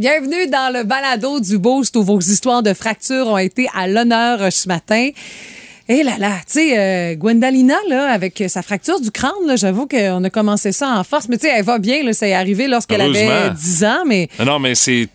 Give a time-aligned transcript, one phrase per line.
[0.00, 4.50] Bienvenue dans le balado du Boost où vos histoires de fractures ont été à l'honneur
[4.50, 5.10] ce matin.
[5.90, 9.86] Et là là, tu sais, euh, Gwendalina, là, avec sa fracture du crâne, là, j'avoue
[9.86, 11.28] qu'on a commencé ça en force.
[11.28, 13.54] Mais tu sais, elle va bien, là, ça est arrivé lorsqu'elle avait Heureusement.
[13.54, 15.06] 10 ans, mais non, mais c'est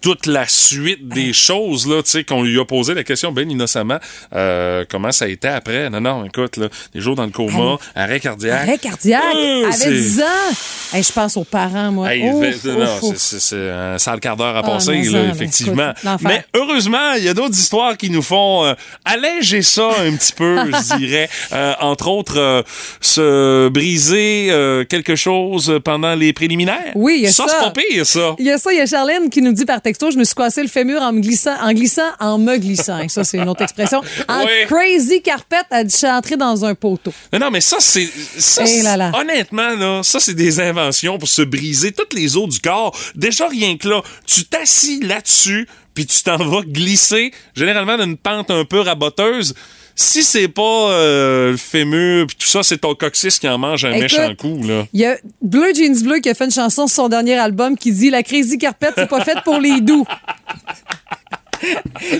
[0.00, 3.48] toute la suite des choses là, tu sais, qu'on lui a posé la question bien
[3.48, 3.98] innocemment.
[4.34, 7.78] euh, comment ça a été après Non, non, écoute, là, des jours dans le coma,
[7.94, 8.62] arrêt cardiaque.
[8.62, 10.54] arrêt cardiaque, Euh, c'est- 10 ans.
[10.94, 12.14] Hey, je pense aux parents, moi.
[12.14, 15.18] Hey, Ouf, fait- non, ouf, c'est- un sale quart d'heure à Ah, passer, là, ça,
[15.18, 15.90] mais effectivement.
[15.90, 16.20] écoute.
[16.22, 18.74] Mais heureusement, il y a d'autres histoires qui nous font euh,
[19.04, 21.28] alléger ça un petit peu, je dirais.
[21.52, 22.62] Euh, entre autres, euh,
[23.00, 26.92] se briser euh, quelque chose pendant les préliminaires.
[26.94, 27.44] Oui, il y a ça.
[27.48, 28.34] c'est pas pire, ça.
[28.38, 30.24] Il y a ça, il y a Charlène qui nous dit par texto, je me
[30.24, 33.08] suis cassé le fémur en me glissant, en glissant, en me glissant.
[33.08, 34.02] Ça, c'est une autre expression.
[34.28, 34.66] En Oui.
[34.66, 37.12] crazy carpet, elle dit, je dans un poteau.
[37.32, 38.08] Non, non, mais ça, c'est.
[38.38, 39.10] ça, Eh là là.
[39.12, 42.96] c'est- Honnêtement, là, ça, c'est des inventions pour se briser toutes les os du corps.
[43.14, 48.50] Déjà, rien que là, tu t'assis là-dessus, puis tu t'en vas glisser, généralement d'une pente
[48.50, 49.54] un peu raboteuse.
[50.00, 53.84] Si c'est pas euh, le fémur, puis tout ça, c'est ton coccyx qui en mange
[53.84, 54.86] un Écoute, méchant coup, là.
[54.92, 57.76] Il y a Bleu Jeans Bleu qui a fait une chanson sur son dernier album
[57.76, 60.06] qui dit La crazy carpet, c'est pas faite pour les doux.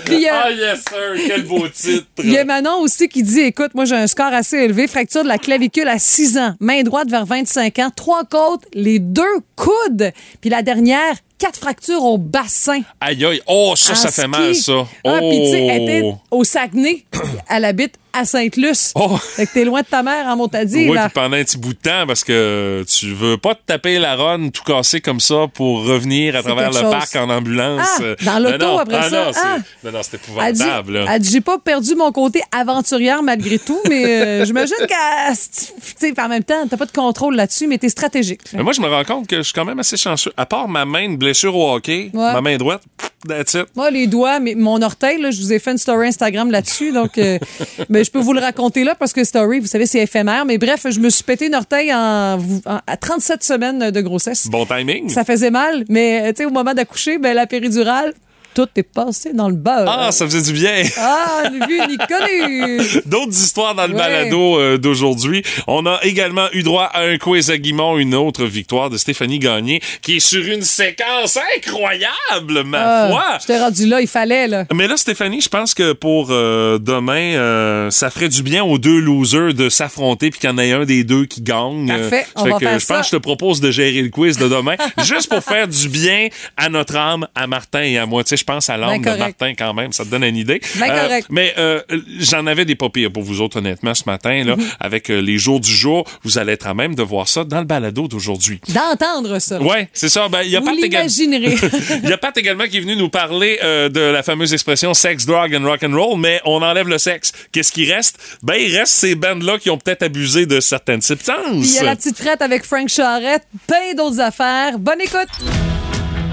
[0.05, 2.05] Puis a- Ah, yes, sir, quel beau titre.
[2.21, 5.23] Il y a Manon aussi qui dit Écoute, moi j'ai un score assez élevé, fracture
[5.23, 9.23] de la clavicule à 6 ans, main droite vers 25 ans, trois côtes, les deux
[9.55, 12.81] coudes, puis la dernière, quatre fractures au bassin.
[13.01, 13.41] Aïe, aïe.
[13.47, 14.85] Oh, ça, ça fait mal, ça.
[15.05, 16.17] Ah, puis tu sais, elle était Oh.
[16.31, 17.05] au Saguenay,
[17.49, 18.91] elle habite à Sainte-Luce.
[18.95, 19.17] Oh.
[19.17, 21.73] Fait que t'es loin de ta mère en Montadie, Oui, puis pendant un petit bout
[21.73, 25.45] de temps, parce que tu veux pas te taper la ronde tout cassé comme ça
[25.53, 26.91] pour revenir à travers le chose.
[26.91, 27.87] parc en ambulance.
[28.01, 29.25] Ah, dans l'auto après ah, ça.
[29.25, 29.57] Non, Ah.
[29.83, 31.05] non, non, c'est épouvantable.
[31.09, 35.71] elle dit, j'ai pas perdu mon côté aventurière malgré tout, mais euh, j'imagine qu'elle, tu
[35.97, 38.41] sais, en même temps, t'as pas de contrôle là-dessus, mais t'es stratégique.
[38.53, 40.31] Mais moi, je me rends compte que je suis quand même assez chanceux.
[40.37, 42.33] À part ma main de blessure au hockey, Ouais.
[42.33, 42.81] ma main droite,
[43.27, 43.65] that's it.
[43.75, 46.91] Moi, les doigts, mais mon orteil, là, je vous ai fait une story Instagram là-dessus,
[46.91, 47.37] donc euh,
[47.89, 50.43] mais je peux vous le raconter là parce que story, vous savez, c'est éphémère.
[50.45, 54.47] Mais bref, je me suis pété une orteil en, en- à 37 semaines de grossesse.
[54.47, 55.09] Bon timing.
[55.09, 58.13] Ça faisait mal, mais tu sais, au moment d'accoucher, ben, la péridurale,
[58.53, 59.85] tout est passé dans le beurre.
[59.87, 60.83] Ah, ça faisait du bien.
[60.97, 62.81] Ah, ni vu ni connu.
[63.05, 63.97] D'autres histoires dans le Ouais.
[63.99, 65.43] balado euh, d'aujourd'hui.
[65.67, 69.39] On a également eu droit à un quiz à Guimont, une autre victoire de Stéphanie
[69.39, 73.23] Gagné, qui est sur une séquence incroyable, ma foi.
[73.25, 74.65] Ah, J'étais rendu là, il fallait, là.
[74.73, 78.77] Mais là, Stéphanie, je pense que pour euh, demain, euh, ça ferait du bien aux
[78.77, 81.87] deux losers de s'affronter puis qu'il y en ait un des deux qui gagne.
[81.87, 82.93] Parfait, on fait va que faire je ça.
[82.95, 85.89] pense que je te propose de gérer le quiz de demain, juste pour faire du
[85.89, 86.27] bien
[86.57, 88.23] à notre âme, à Martin et à moi.
[88.39, 89.19] Je pense à l'âme Ben de.
[89.19, 90.59] Martin quand même, ça te donne une idée.
[90.79, 91.27] Ben correct.
[91.29, 91.81] mais euh,
[92.19, 94.65] j'en avais des pas pires pour vous autres, honnêtement, ce matin, là, Mhm.
[94.79, 96.05] avec euh, les jours du jour.
[96.23, 98.59] Vous allez être à même de voir ça dans le balado d'aujourd'hui.
[98.69, 99.61] D'entendre ça.
[99.61, 100.27] Ouais, c'est ça.
[100.29, 101.55] Ben, il y a Vous Pat l'imaginerez.
[102.03, 104.93] il y a Pat également qui est venu nous parler euh, de la fameuse expression
[104.93, 107.31] sex, drug and rock and roll, mais on enlève le sexe.
[107.51, 108.17] Qu'est-ce qui reste?
[108.43, 111.35] Ben, il reste ces bandes-là qui ont peut-être abusé de certaines substances.
[111.55, 114.77] Il y a la petite frette avec Frank Charrette, plein d'autres affaires.
[114.79, 115.68] Bonne écoute.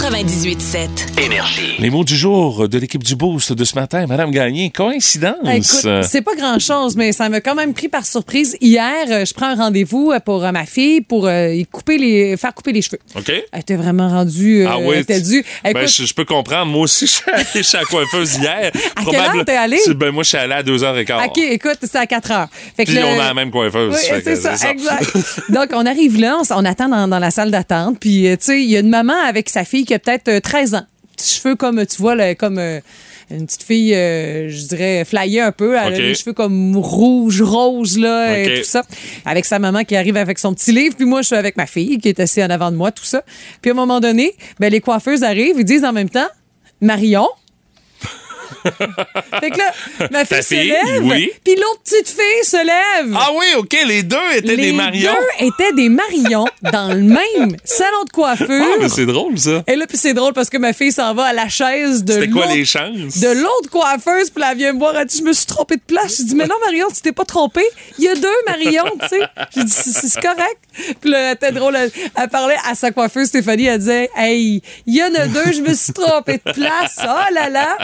[0.00, 1.20] 98.7.
[1.22, 1.74] Énergie.
[1.78, 5.34] Les mots du jour de l'équipe du Boost de ce matin, Madame Gagné, coïncidence?
[5.44, 8.56] Ah, Écoute, c'est pas grand-chose, mais ça m'a quand même pris par surprise.
[8.62, 12.36] Hier, euh, je prends un rendez-vous euh, pour euh, ma fille pour euh, couper les,
[12.38, 12.98] faire couper les cheveux.
[13.14, 13.28] OK?
[13.52, 14.62] Elle était vraiment rendue.
[14.62, 15.44] euh, Ah oui, elle était due.
[15.62, 16.72] Ben, Écoute, je, je peux comprendre.
[16.72, 18.72] Moi aussi, je suis allé chez la coiffeuse hier.
[18.96, 19.76] À quelle heure t'es allé?
[19.84, 21.26] C'est- Ben, moi, je suis allé à 2h15.
[21.26, 22.48] OK, écoute, c'était à 4 heures.
[22.74, 23.94] Fait que Puis le- on a la même coiffeuse.
[23.94, 25.12] Oui, c'est ça, exact.
[25.50, 27.98] Donc, on arrive là, on, attend dans, dans la salle d'attente.
[28.00, 30.40] Puis, tu sais, il y a une maman avec sa fille qui a peut-être euh,
[30.40, 30.86] 13 ans.
[31.16, 32.78] Petits cheveux comme, tu vois, là, comme euh,
[33.28, 35.76] une petite fille, euh, je dirais, flyée un peu.
[35.76, 38.84] Elle a les cheveux comme rouge, rose, là, et tout ça.
[39.24, 40.94] Avec sa maman qui arrive avec son petit livre.
[40.94, 43.04] Puis moi, je suis avec ma fille qui est assise en avant de moi, tout
[43.04, 43.24] ça.
[43.60, 46.28] Puis, à un moment donné, ben, les coiffeuses arrivent, ils disent en même temps,
[46.80, 47.26] Marion.
[49.40, 49.72] Fait que là,
[50.10, 51.30] ma fille se lève, oui.
[51.44, 53.14] puis l'autre petite fille se lève.
[53.18, 55.12] Ah oui, OK, les deux étaient Les des Marions.
[55.12, 58.46] deux étaient des Marions dans le même salon de coiffure.
[58.50, 59.62] Ah, mais c'est drôle, ça.
[59.66, 62.12] Et là, puis c'est drôle parce que ma fille s'en va à la chaise de
[62.14, 63.18] C'était quoi l'autre- les chances?
[63.18, 65.82] de l'autre coiffeuse, puis elle vient me voir, elle dit, je me suis trompée de
[65.86, 66.18] place.
[66.18, 67.64] Je dis, mais non, Marion, tu t'es pas trompée.
[67.98, 69.20] Il y a deux Marion, tu sais.
[69.54, 70.58] J'ai dit, c'est c'est correct.
[71.00, 74.62] Puis là, elle était drôle, elle, elle parlait à sa coiffeuse, Stéphanie, elle disait, hey,
[74.86, 76.96] il y en a deux, je me suis trompée de place.
[77.02, 77.76] Oh là là.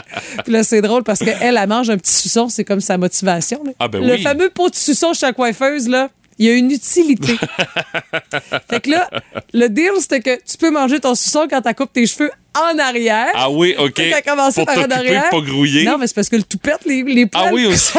[0.45, 3.63] Puis là, c'est drôle parce qu'elle, elle mange un petit suçon, c'est comme sa motivation.
[3.65, 3.73] là.
[3.79, 4.23] Ah, ben Le oui.
[4.23, 6.09] fameux pot de suçon chez la coiffeuse, là.
[6.39, 7.37] il y a une utilité.
[8.71, 9.09] fait que là,
[9.53, 12.79] le deal, c'était que tu peux manger ton suçon quand tu coupes tes cheveux en
[12.79, 13.29] arrière.
[13.35, 13.97] Ah oui, OK.
[13.97, 15.29] Fait qu'elle commencé Pour par en arrière.
[15.31, 15.85] pas grouiller.
[15.85, 17.45] Non, mais c'est parce que le toupette, les, les poils.
[17.49, 17.93] Ah oui, aussi.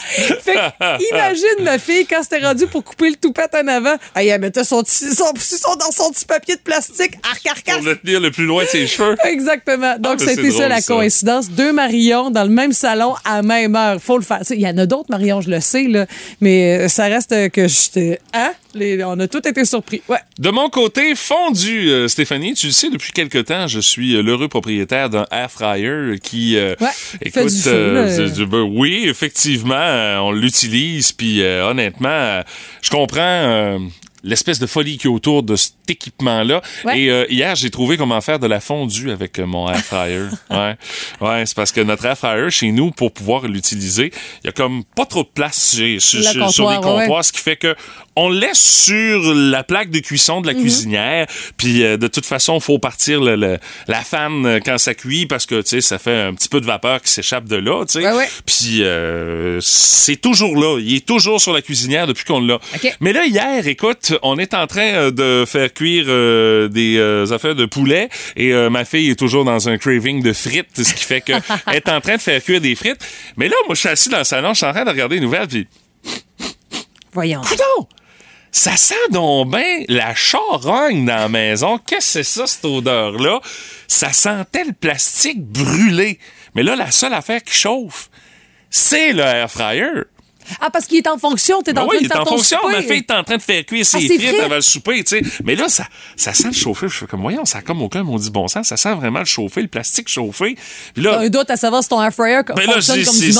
[0.42, 3.94] Fait que, imagine ma fille quand c'était rendu pour couper le toupette en avant.
[4.14, 7.12] Ah, elle mettait son, petit- son dans son petit papier de plastique.
[7.30, 7.78] Arc, arc, arc.
[7.78, 9.16] Pour le tenir le plus loin de ses cheveux.
[9.24, 9.96] Exactement.
[9.98, 10.94] Donc, Ah, c'était ça la ça.
[10.94, 11.50] coïncidence.
[11.50, 14.00] Deux Marions dans le même salon à même heure.
[14.00, 14.40] Faut le faire.
[14.50, 16.06] Il y en a d'autres Marions, je le sais, là.
[16.40, 18.20] Mais euh, ça reste que j'étais.
[18.32, 18.52] Hein?
[18.74, 20.02] Les- on a tous été surpris.
[20.08, 20.18] Ouais.
[20.38, 24.22] De mon côté, fondu, euh, Stéphanie, tu le sais, depuis quelque temps, je suis euh,
[24.22, 26.88] l'heureux propriétaire d'un air fryer qui, euh, Ouais,
[27.20, 32.42] écoute, du feu, du- ben oui, effectivement, euh, on l'utilise, puis euh, honnêtement, euh,
[32.82, 33.18] je comprends.
[33.20, 33.78] euh,
[34.22, 36.60] L'espèce de folie qui est autour de cet équipement-là.
[36.84, 37.00] Ouais.
[37.00, 40.26] Et euh, hier, j'ai trouvé comment faire de la fondue avec euh, mon air fryer.
[40.50, 40.76] ouais,
[41.22, 44.12] ouais c'est parce que notre air fryer chez nous, pour pouvoir l'utiliser,
[44.44, 46.98] il y a comme pas trop de place chez- Le sur- les comptoir, ouais.
[47.00, 47.74] comptoirs, ce qui fait que
[48.16, 50.54] on le laisse sur la plaque de cuisson de Mhm.
[50.56, 51.26] la cuisinière.
[51.56, 55.26] Puis euh, de toute façon, faut partir le- le- la fan euh, quand ça cuit
[55.26, 57.84] parce que tu sais, ça fait un petit peu de vapeur qui s'échappe de là.
[57.86, 58.06] tu sais.
[58.10, 58.28] Ouais, ouais.
[58.44, 60.78] Puis euh, c'est toujours là.
[60.80, 62.58] Il est toujours sur la cuisinière depuis qu'on l'a.
[63.00, 66.98] Mais là, hier, écoute, on est en train de faire cuire euh, des
[67.32, 71.04] affaires de poulet et ma fille est toujours dans un craving de frites, ce qui
[71.04, 71.32] fait que
[71.68, 73.00] elle est en train de faire cuire des frites.
[73.36, 75.14] Mais là, moi, je suis assis dans le salon, je suis en train de regarder
[75.16, 75.66] les nouvelles, puis
[77.12, 77.40] Voyons.
[77.40, 77.88] Coudon!
[78.52, 81.78] Ça sent donc bien la charogne dans la maison.
[81.78, 83.40] Qu'est-ce que c'est ça, cette odeur-là?
[83.86, 86.18] Ça sentait le plastique brûlé.
[86.54, 88.10] Mais là, la seule affaire qui chauffe,
[88.68, 89.90] c'est le air fryer.
[90.60, 91.60] Ah, parce qu'il est en fonction.
[91.62, 92.58] T'es Ben en oui, train il de est faire en ton fonction.
[92.62, 92.72] souper.
[92.76, 94.40] Ma fille est en train de faire cuire ses Ah, ses frites, frites.
[94.40, 95.22] avant le souper, tu sais.
[95.44, 95.86] Mais là, ça,
[96.16, 96.88] ça sent le chauffer.
[96.88, 98.68] Je fais comme, voyons, ça a comme aucun maudit bon sens.
[98.68, 100.56] Ça sent vraiment le chauffer, le plastique chauffé.
[100.94, 103.32] Puis là, Un doute à savoir si ton air fryer ben là, fonctionne c'est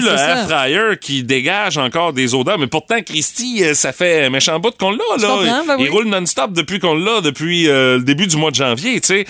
[0.00, 2.58] le air fryer qui dégage encore des odeurs?
[2.58, 5.64] Mais pourtant, Christy, euh, ça fait méchant bout qu'on l'a, là.
[5.66, 9.00] ben Il roule non-stop depuis qu'on l'a, depuis euh, le début du mois de janvier,
[9.00, 9.24] tu sais.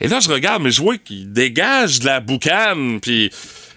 [0.00, 3.30] Et là, je regarde, mais je vois qu'il dégage de la boucane, puis...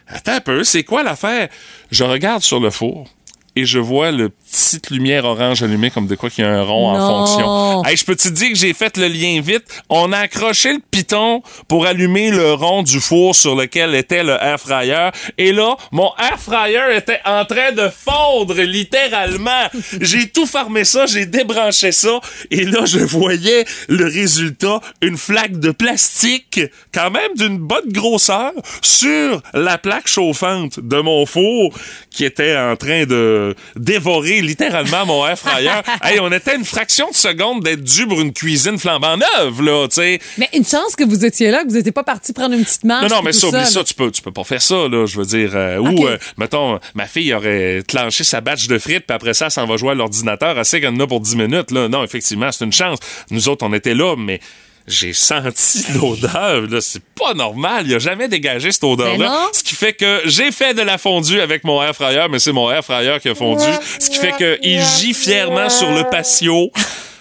[0.07, 1.49] Attends un peu, c'est quoi l'affaire?
[1.91, 3.07] Je regarde sur le four
[3.55, 6.63] et je vois le petite lumière orange allumée comme de quoi qu'il y a un
[6.63, 7.83] rond en fonction.
[7.83, 9.65] Hey, je peux te dire que j'ai fait le lien vite?
[9.89, 14.33] On a accroché le piton pour allumer le rond du four sur lequel était le
[14.33, 15.09] air fryer.
[15.37, 19.69] Et là, mon air fryer était en train de fondre littéralement.
[20.01, 22.19] j'ai tout fermé ça, j'ai débranché ça.
[22.49, 26.61] Et là, je voyais le résultat, une flaque de plastique,
[26.93, 31.73] quand même d'une bonne grosseur, sur la plaque chauffante de mon four
[32.09, 35.81] qui était en train de dévorer littéralement mon air fryer.
[36.03, 39.87] hey, on était une fraction de seconde d'être dû pour une cuisine flambant neuve, là,
[39.87, 40.19] tu sais.
[40.37, 42.83] Mais une chance que vous étiez là, que vous n'étiez pas parti prendre une petite
[42.83, 43.09] marche.
[43.09, 45.17] Non, non, mais ça, oublie ça, tu peux, tu peux pas faire ça, là, je
[45.17, 45.51] veux dire.
[45.55, 49.45] euh, Ou, euh, mettons, ma fille aurait clenché sa batch de frites, puis après ça,
[49.45, 51.87] elle s'en va jouer à l'ordinateur, elle sait qu'elle en a pour 10 minutes, là.
[51.87, 52.99] Non, effectivement, c'est une chance.
[53.31, 54.39] Nous autres, on était là, mais
[54.87, 56.81] j'ai senti l'odeur, là.
[56.81, 57.85] C'est pas normal.
[57.87, 59.47] Il a jamais dégagé cette Ben odeur-là.
[59.53, 62.51] Ce qui fait que j'ai fait de la fondue avec mon air fryer, mais c'est
[62.51, 63.65] mon air fryer qui a fondu.
[63.99, 66.71] Ce qui fait que il gît fièrement sur le patio.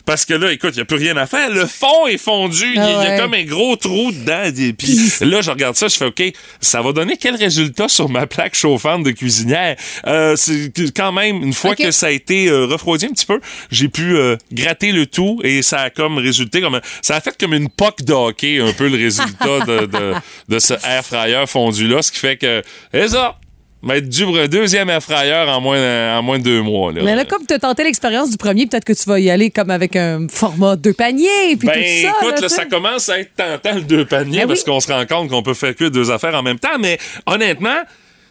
[0.06, 1.48] Parce que là, écoute, il n'y a plus rien à faire.
[1.50, 2.64] Le fond est fondu.
[2.66, 4.42] Il y a- Ah y a comme un gros trou dedans.
[4.44, 6.22] Et Puis là, je regarde ça, je fais OK,
[6.60, 9.76] ça va donner quel résultat sur ma plaque chauffante de cuisinière?
[10.06, 13.40] Euh, c'est quand même, une fois que ça a été euh, refroidi un petit peu,
[13.70, 17.36] j'ai pu euh, gratter le tout et ça a comme résulté comme ça a fait
[17.40, 20.14] comme une poque de hockey, un peu le résultat de, de,
[20.48, 22.62] de ce air fryer fondu-là, ce qui fait que,
[22.92, 23.36] c'est ça,
[23.84, 26.92] pour un deuxième fryer en moins, en moins de deux mois.
[26.92, 27.02] Là.
[27.04, 29.50] Mais là, comme tu as tenté l'expérience du premier, peut-être que tu vas y aller
[29.50, 32.14] comme avec un format deux paniers, puis Ben, tout ça.
[32.22, 34.66] écoute, là, ça commence à être tentant le deux paniers Ben parce oui.
[34.66, 36.78] qu'on se rend compte qu'on peut faire cuire deux affaires en même temps.
[36.80, 37.76] Mais honnêtement,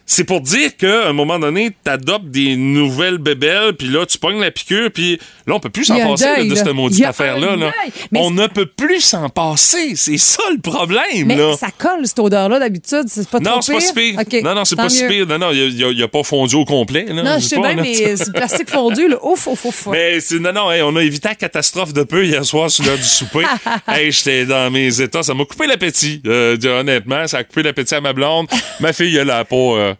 [0.06, 4.40] c'est pour dire qu'à un moment donné, t'adoptes des nouvelles bébelles, puis là, tu pognes
[4.40, 6.56] la piqûre, puis là, on peut plus s'en passer là, de là.
[6.56, 7.56] cette maudite affaire-là.
[7.56, 7.72] là.
[8.14, 9.94] On ne peut plus s'en passer.
[9.96, 11.26] C'est ça le problème.
[11.26, 11.56] Mais là.
[11.56, 13.04] ça colle, cette odeur-là, d'habitude.
[13.06, 14.20] C'est pas trop Non, c'est pas si pire.
[14.42, 15.26] Non, non, c'est pas si pire.
[15.26, 17.06] Non, non, il a, pas fondu au complet.
[17.08, 17.22] là.
[17.22, 19.16] Non, je sais pas, bien, mais c'est plastique fondu, là.
[19.24, 19.86] Ouf, ouf, ouf.
[19.86, 22.96] Mais non, non, hey, on a évité la catastrophe de peu hier soir sur l'heure
[22.96, 23.44] du souper.
[23.88, 25.22] hey, j'étais dans mes états.
[25.22, 26.20] Ça m'a coupé l'appétit.
[26.26, 28.48] Euh, honnêtement, ça a coupé l'appétit à ma blonde.
[28.80, 29.56] ma fille, elle a pas.
[29.56, 29.93] euh,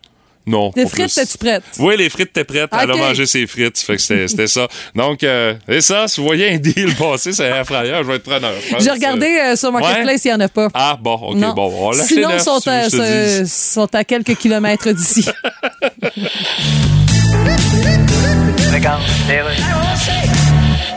[0.46, 0.72] non.
[0.76, 1.62] Les frites, t'es-tu prête?
[1.78, 2.70] Oui, les frites étaient prêtes.
[2.72, 3.78] Elle a mangé ses frites.
[3.78, 4.68] Fait que c'était, c'était ça.
[4.94, 6.06] Donc, euh, c'est ça.
[6.08, 8.52] Si vous voyez un deal passer, c'est un fryer, je vais être preneur.
[8.78, 10.68] J'ai regardé euh, sur Marketplace, il n'y en a pas.
[10.74, 11.54] Ah, bon, OK, Non.
[11.54, 15.24] bon, on Sinon, neuf, sont, si à, se- sont quelques kilomètres d'ici.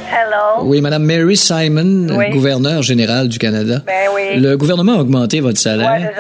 [0.09, 0.63] Hello.
[0.63, 2.29] Oui, Madame Mary Simon, Oui.
[2.29, 3.81] gouverneure générale du Canada.
[3.85, 4.39] Ben oui.
[4.39, 6.11] Le gouvernement a augmenté votre salaire.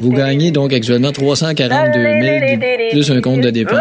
[0.00, 2.60] Vous gagnez donc actuellement 342 000
[2.92, 3.78] plus un compte de dépenses.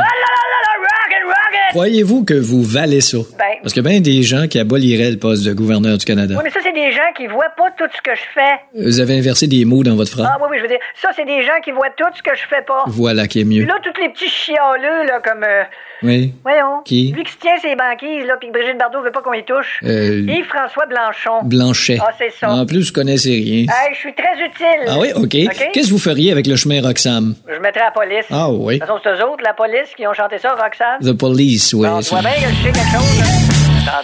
[1.70, 3.20] Croyez-vous que vous valez ça?
[3.38, 6.04] Ben- Parce qu'il y a bien des gens qui aboliraient le poste de gouverneur du
[6.04, 6.36] Canada.
[6.38, 8.84] Oui, mais ça, c'est des gens qui voient pas tout ce que je fais.
[8.84, 10.28] Vous avez inversé des mots dans votre phrase.
[10.30, 12.36] Ah oui, oui, je veux dire, ça, c'est des gens qui voient tout ce que
[12.36, 12.84] je fais pas.
[12.88, 13.66] Voilà qui est Puis mieux.
[13.66, 15.44] là, tous les petits chialeux, là, comme...
[15.44, 15.64] euh,
[16.04, 16.34] Oui.
[16.44, 16.82] voyons.
[16.86, 17.12] Qui?
[17.12, 19.44] Lui qui se tient ses banquises, là, puis que Brigitte Bardot veut pas qu'on y
[19.44, 19.80] touche.
[19.84, 21.44] Euh, Yves-François Blanchon.
[21.44, 21.98] Blanchet.
[22.02, 22.52] Ah, c'est ça.
[22.52, 23.62] En plus, vous connaissez rien.
[23.64, 24.86] Hey, je suis très utile.
[24.88, 25.30] Ah oui, OK.
[25.74, 27.36] Qu'est-ce que vous feriez avec le chemin Roxham?
[27.48, 28.26] Je mettrais la police.
[28.32, 28.76] Ah oui.
[28.76, 31.00] De toute façon, c'est eux autres, la police, qui ont chanté ça, Roxane.
[31.02, 31.88] The Police, oui.
[31.88, 34.02] Bien que je sais quelque chose, là.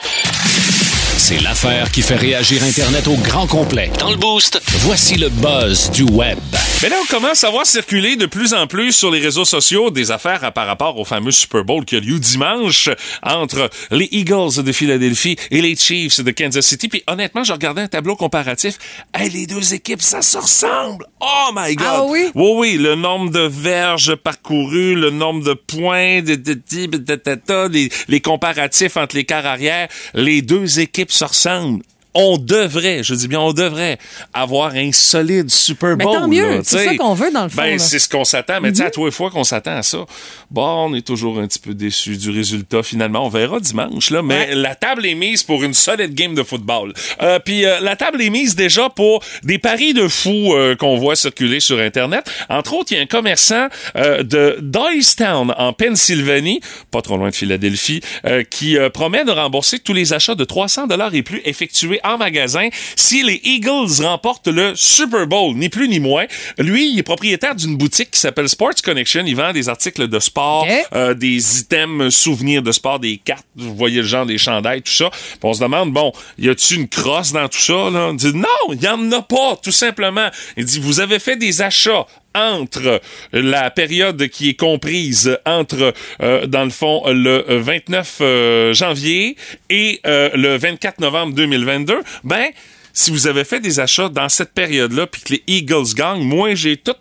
[1.30, 3.92] C'est l'affaire qui fait réagir Internet au grand complet.
[4.00, 6.38] Dans le boost, voici le buzz du web.
[6.82, 9.90] Mais là, on commence à voir circuler de plus en plus sur les réseaux sociaux
[9.92, 12.88] des affaires à- par rapport au fameux Super Bowl qui a lieu dimanche
[13.24, 16.88] entre les Eagles de Philadelphie et les Chiefs de Kansas City.
[16.88, 18.78] Puis honnêtement, je regardais un tableau comparatif.
[19.14, 21.06] Hey, les deux équipes, ça se ressemble.
[21.20, 21.88] Oh my God!
[21.90, 22.30] Ah oui?
[22.36, 26.98] Oui, oui, le nombre de verges parcourues, le nombre de points, de, de, de, de-
[26.98, 31.84] de- de- de- les, les comparatifs entre les quarts arrière, les deux équipes se ressemblent.
[32.20, 33.98] On devrait, je dis bien, on devrait
[34.34, 36.14] avoir un solide Super Mais Bowl.
[36.16, 38.60] tant mieux, c'est ça qu'on veut, dans le fond, Ben, c'est ce qu'on s'attend.
[38.60, 40.00] Mais tu sais, à tous les fois qu'on s'attend à ça,
[40.50, 43.26] bon, on est toujours un petit peu déçu du résultat finalement.
[43.26, 44.22] On verra dimanche, là.
[44.24, 44.56] Mais Ouais.
[44.56, 46.94] la table est mise pour une solide game de football.
[47.22, 50.98] Euh, Puis euh, la table est mise déjà pour des paris de fous euh, qu'on
[50.98, 52.30] voit circuler sur Internet.
[52.50, 57.36] Entre autres, il y a un commerçant de Doylestown en Pennsylvanie, pas trop loin de
[57.36, 58.02] Philadelphie,
[58.50, 62.70] qui promet de rembourser tous les achats de 300 dollars et plus effectués en magasin
[62.96, 66.26] si les Eagles remportent le Super Bowl, ni plus ni moins.
[66.58, 69.24] Lui, il est propriétaire d'une boutique qui s'appelle Sports Connection.
[69.26, 73.76] Il vend des articles de sport, euh, des items souvenirs de sport, des cartes, vous
[73.76, 75.10] voyez le genre des chandails, tout ça.
[75.10, 77.90] Puis on se demande, bon, y a-tu une crosse dans tout ça?
[77.90, 78.08] Là?
[78.10, 80.30] On dit non, il y en a pas, tout simplement.
[80.56, 82.06] Il dit, vous avez fait des achats
[82.36, 89.36] entre la période qui est comprise entre, euh, dans le fond, le 29 euh, janvier
[89.70, 92.48] et euh, le 24 novembre 2022, ben,
[92.94, 96.56] si vous avez fait des achats dans cette période-là, puis que les Eagles gagnent, moi,
[96.56, 96.96] j'ai tout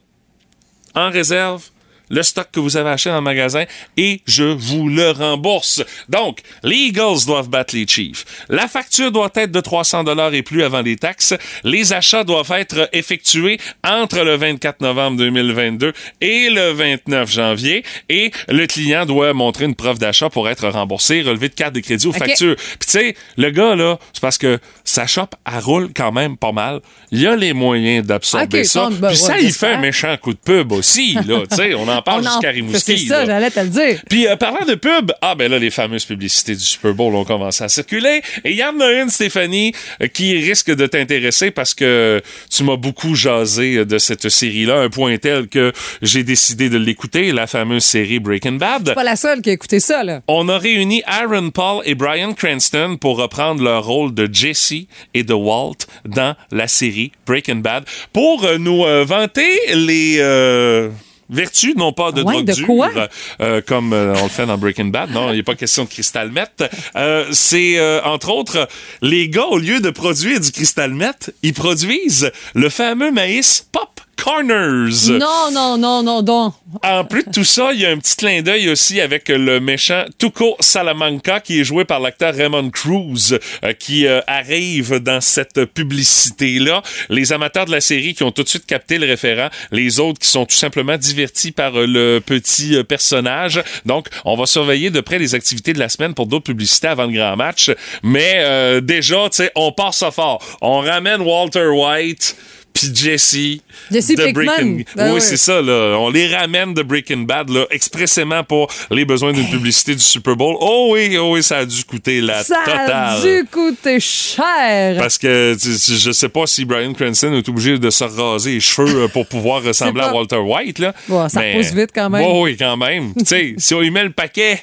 [0.94, 1.62] en réserve
[2.08, 3.64] le stock que vous avez acheté dans le magasin
[3.96, 5.82] et je vous le rembourse.
[6.08, 8.24] Donc, les Eagles doivent battre les Chiefs.
[8.48, 11.34] La facture doit être de 300 dollars et plus avant les taxes.
[11.64, 18.30] Les achats doivent être effectués entre le 24 novembre 2022 et le 29 janvier et
[18.48, 22.06] le client doit montrer une preuve d'achat pour être remboursé, relevé de carte de crédit
[22.06, 22.56] ou facture.
[22.56, 26.36] Puis tu sais, le gars là, c'est parce que sa shop elle roule quand même
[26.36, 26.80] pas mal.
[27.10, 28.88] Il a les moyens d'absorber ça.
[28.90, 31.88] ben, Puis ça, il fait un méchant coup de pub aussi là, tu sais, on
[31.88, 32.98] en parle On en- jusqu'à Rimouski.
[32.98, 34.00] C'est ça, j'allais te le dire.
[34.08, 37.24] Puis euh, parlant de pub, ah ben là les fameuses publicités du Super Bowl ont
[37.24, 39.72] commencé à circuler et il y en a une Stéphanie
[40.02, 44.64] euh, qui risque de t'intéresser parce que tu m'as beaucoup jasé euh, de cette série
[44.66, 45.72] là, un point tel que
[46.02, 48.94] j'ai décidé de l'écouter, la fameuse série Breaking Bad.
[48.94, 50.20] Pas la seule qui a écouté ça, là.
[50.28, 54.72] On a réuni Aaron Paul et Brian Cranston pour reprendre leur rôle de Jesse
[55.14, 60.88] et de Walt dans la série Breaking Bad pour nous euh, vanter les euh,
[61.30, 63.08] vertus, non pas de Ouais, drogue de dure,
[63.40, 65.10] euh, comme euh, on le fait dans Breaking Bad.
[65.10, 66.64] Non, il n'y a pas question de cristal meth.
[66.96, 68.68] Euh, C'est, euh, entre autres,
[69.02, 73.95] les gars, au lieu de produire du cristal meth, ils produisent le fameux maïs Pop
[74.16, 75.08] Corners.
[75.10, 76.52] Non, non, non, non, non.
[76.82, 79.60] En plus de tout ça, il y a un petit clin d'œil aussi avec le
[79.60, 85.20] méchant Tuco Salamanca qui est joué par l'acteur Raymond Cruz euh, qui euh, arrive dans
[85.20, 86.82] cette publicité-là.
[87.08, 90.18] Les amateurs de la série qui ont tout de suite capté le référent, les autres
[90.18, 93.62] qui sont tout simplement divertis par euh, le petit personnage.
[93.84, 97.06] Donc, on va surveiller de près les activités de la semaine pour d'autres publicités avant
[97.06, 97.70] le grand match.
[98.02, 100.42] Mais euh, déjà, tu sais, on part ça fort.
[100.60, 102.36] On ramène Walter White
[102.76, 103.60] puis Jesse.
[103.90, 104.32] Jesse de.
[104.32, 105.20] Breaking- Ben oui, oui.
[105.20, 105.96] c'est ça, là.
[105.98, 110.36] On les ramène de Breaking Bad, là, expressément pour les besoins d'une publicité du Super
[110.36, 110.56] Bowl.
[110.60, 112.90] Oh oui, oh oui, ça a dû coûter la Ça totale.
[112.90, 114.96] a dû coûter cher.
[114.98, 118.52] Parce que tu- tu- je sais pas si Brian Cranston est obligé de se raser
[118.52, 120.08] les cheveux euh, pour pouvoir ressembler pas.
[120.10, 120.78] à Walter White.
[120.78, 120.94] Là.
[121.08, 122.22] Ouais, ça repousse vite quand même.
[122.24, 123.12] Ouais, oui, quand même.
[123.14, 124.62] tu sais, si on y met le paquet,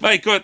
[0.00, 0.42] ben écoute,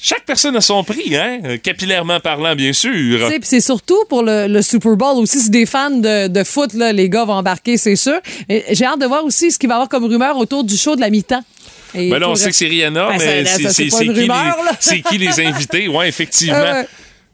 [0.00, 3.28] chaque personne a son prix, hein, euh, capillairement parlant, bien sûr.
[3.42, 5.40] C'est surtout pour le, le Super Bowl aussi.
[5.40, 8.18] Si des fans de, de foot, là, les gars vont embarquer, c'est sûr.
[8.48, 10.94] J'ai hâte de voir aussi ce qu'il va y avoir comme rumeur autour du show
[10.96, 11.42] de la mi-temps.
[11.94, 14.12] Ben là, on pour- sait que c'est Rihanna, Ben, mais c'est c'est- c'est c'est qui,
[14.12, 14.56] les- là.
[14.80, 15.88] c'est qui les invités?
[15.88, 16.56] Oui, effectivement.
[16.66, 16.82] Ah.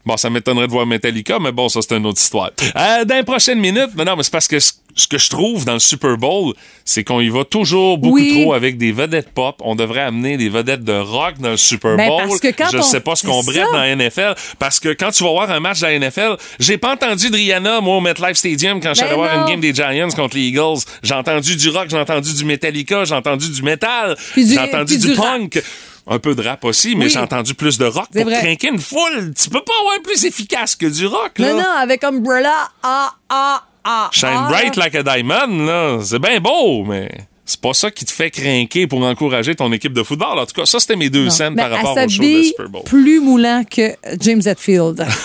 [0.05, 2.51] Bon, ça m'étonnerait de voir Metallica, mais bon, ça, c'est une autre histoire.
[2.75, 5.31] Euh, dans les prochaines minutes, mais non, mais c'est parce que ce ce que je
[5.31, 6.53] trouve dans le Super Bowl,
[6.85, 8.43] c'est qu'on y va toujours beaucoup Oui.
[8.43, 9.57] trop avec des vedettes pop.
[9.61, 12.23] On devrait amener des vedettes de rock dans le Super Ben, Bowl.
[12.29, 14.35] parce que quand je on sais pas ce qu'on brette dans la NFL.
[14.59, 17.37] Parce que quand tu vas voir un match de la NFL, j'ai pas entendu de
[17.37, 20.43] Rihanna, moi, au MetLife Stadium, quand Ben allé voir une game des Giants contre les
[20.43, 20.81] Eagles.
[21.03, 25.13] J'ai entendu du rock, j'ai entendu du Metallica, j'ai entendu du metal, j'ai entendu du,
[25.15, 25.39] rap.
[25.39, 25.63] punk.
[26.07, 27.11] un peu de rap aussi, mais Oui.
[27.11, 29.33] j'ai entendu plus de rock pour craquer une foule.
[29.41, 31.53] Tu peux pas avoir plus efficace que du rock, là.
[31.53, 34.09] Non, non, avec Umbrella, ah, ah, ah.
[34.13, 35.99] Shine ah, bright like a diamond, là.
[36.03, 37.11] C'est bien beau, mais
[37.45, 40.39] c'est pas ça qui te fait craquer pour encourager ton équipe de football.
[40.39, 41.31] En tout cas, ça, c'était mes deux Non.
[41.31, 42.83] scènes Mais par rapport au show de Super Bowl.
[42.85, 45.07] plus moulant que James Hetfield.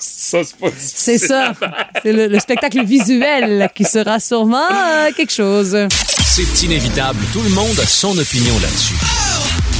[0.00, 1.54] Ça, c'est pas C'est ça.
[2.04, 5.76] C'est le, le spectacle visuel qui sera sûrement euh, quelque chose.
[6.24, 7.18] C'est inévitable.
[7.32, 8.94] Tout le monde a son opinion là-dessus.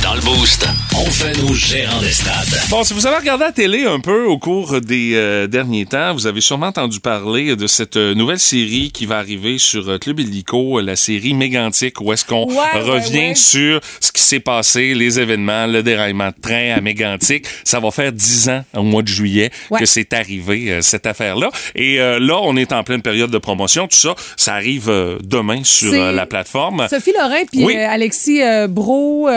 [0.09, 2.59] Dans le Boost, on fait nos gérants des stades.
[2.71, 6.15] Bon, si vous avez regardé la télé un peu au cours des euh, derniers temps,
[6.15, 9.99] vous avez sûrement entendu parler de cette euh, nouvelle série qui va arriver sur euh,
[9.99, 13.35] Club Illico, la série Mégantic, où est-ce qu'on Ouais, revient ouais.
[13.35, 17.45] sur ce qui s'est passé, les événements, le déraillement de train à Mégantic.
[17.65, 19.81] Ça va faire dix ans, au mois de juillet, Ouais.
[19.81, 21.51] que c'est arrivé, euh, cette affaire-là.
[21.75, 23.87] Et euh, là, on est en pleine période de promotion.
[23.87, 26.87] Tout ça, ça arrive euh, demain sur euh, la plateforme.
[26.89, 27.77] Sophie Lorrain puis Oui.
[27.77, 29.29] euh, Alexis euh, Bro.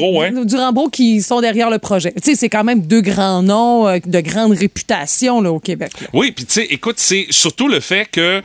[0.00, 0.32] Ouais.
[0.44, 2.12] Durand-Bro qui sont derrière le projet.
[2.12, 5.92] Tu sais, c'est quand même deux grands noms euh, de grande réputation là, au Québec.
[6.00, 6.06] là.
[6.12, 8.42] Oui, puis tu sais, écoute, c'est surtout le fait que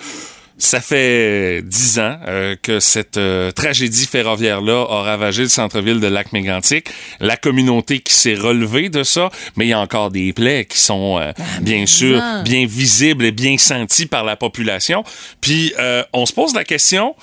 [0.58, 6.08] ça fait dix ans euh, que cette euh, tragédie ferroviaire-là a ravagé le centre-ville de
[6.08, 6.90] Lac-Mégantic.
[7.20, 10.80] La communauté qui s'est relevée de ça, mais il y a encore des plaies qui
[10.80, 15.04] sont, euh, bien sûr, bien visibles et bien senties par la population.
[15.42, 15.74] Puis
[16.14, 17.16] on se pose la question...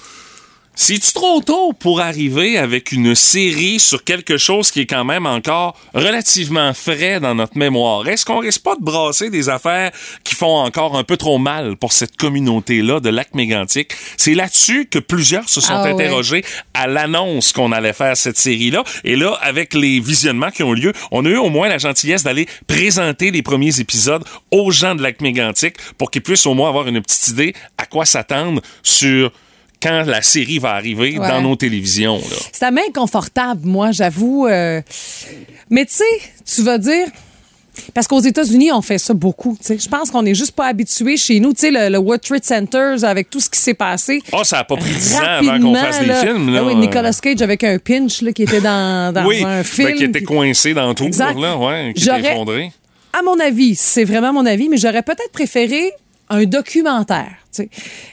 [0.77, 5.25] C'est-tu trop tôt pour arriver avec une série sur quelque chose qui est quand même
[5.25, 8.09] encore relativement frais dans notre mémoire?
[8.09, 9.93] Est-ce qu'on risque pas de brasser des affaires
[10.25, 13.93] qui font encore un peu trop mal pour cette communauté-là de lac mégantic?
[14.17, 15.91] C'est là-dessus que plusieurs se sont Ah ouais.
[15.93, 18.83] interrogés à l'annonce qu'on allait faire cette série-là.
[19.05, 22.25] Et là, avec les visionnements qui ont lieu, on a eu au moins la gentillesse
[22.25, 26.69] d'aller présenter les premiers épisodes aux gens de lac mégantic pour qu'ils puissent au moins
[26.69, 29.31] avoir une petite idée à quoi s'attendre sur
[29.85, 31.29] quand la série va arriver Ouais.
[31.29, 32.17] dans nos télévisions.
[32.17, 32.37] Là.
[32.53, 34.47] Ça m'inconfortable, moi, j'avoue.
[34.49, 34.81] euh.
[35.71, 36.05] Mais tu sais,
[36.45, 37.07] tu vas dire.
[37.93, 39.59] Parce qu'aux États-Unis, on fait ça beaucoup.
[39.69, 41.53] Je pense qu'on n'est juste pas habitué chez nous.
[41.53, 44.23] Tu sais, le, le World Trade Center, avec tout ce qui s'est passé.
[44.33, 46.21] Oh, ça a pas pris 10 ans avant qu'on Rapidement, fasse des là.
[46.25, 46.55] films.
[46.55, 46.61] Là.
[46.63, 49.65] Ah oui, Nicolas Cage avec un pinch là, qui était dans, dans oui, un ben,
[49.65, 49.95] film.
[49.95, 52.71] qui était coincé dans là, ouais, qui était effondré.
[53.13, 55.91] à mon avis, c'est vraiment mon avis, mais j'aurais peut-être préféré
[56.35, 57.33] un documentaire.
[57.55, 57.69] tu sais.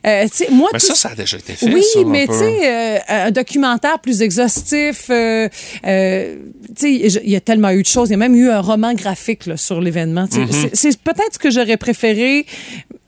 [0.06, 1.66] Euh, moi, Mais ça, ça a déjà été fait.
[1.74, 5.06] oui, ça, mais tu sais, euh, un documentaire plus exhaustif.
[5.10, 5.48] euh,
[5.86, 6.36] euh,
[6.84, 8.10] il y a tellement eu de choses.
[8.10, 10.26] Il y a même eu un roman graphique là, sur l'événement.
[10.26, 10.70] Mm-hmm.
[10.74, 12.46] C'est peut-être ce que j'aurais préféré.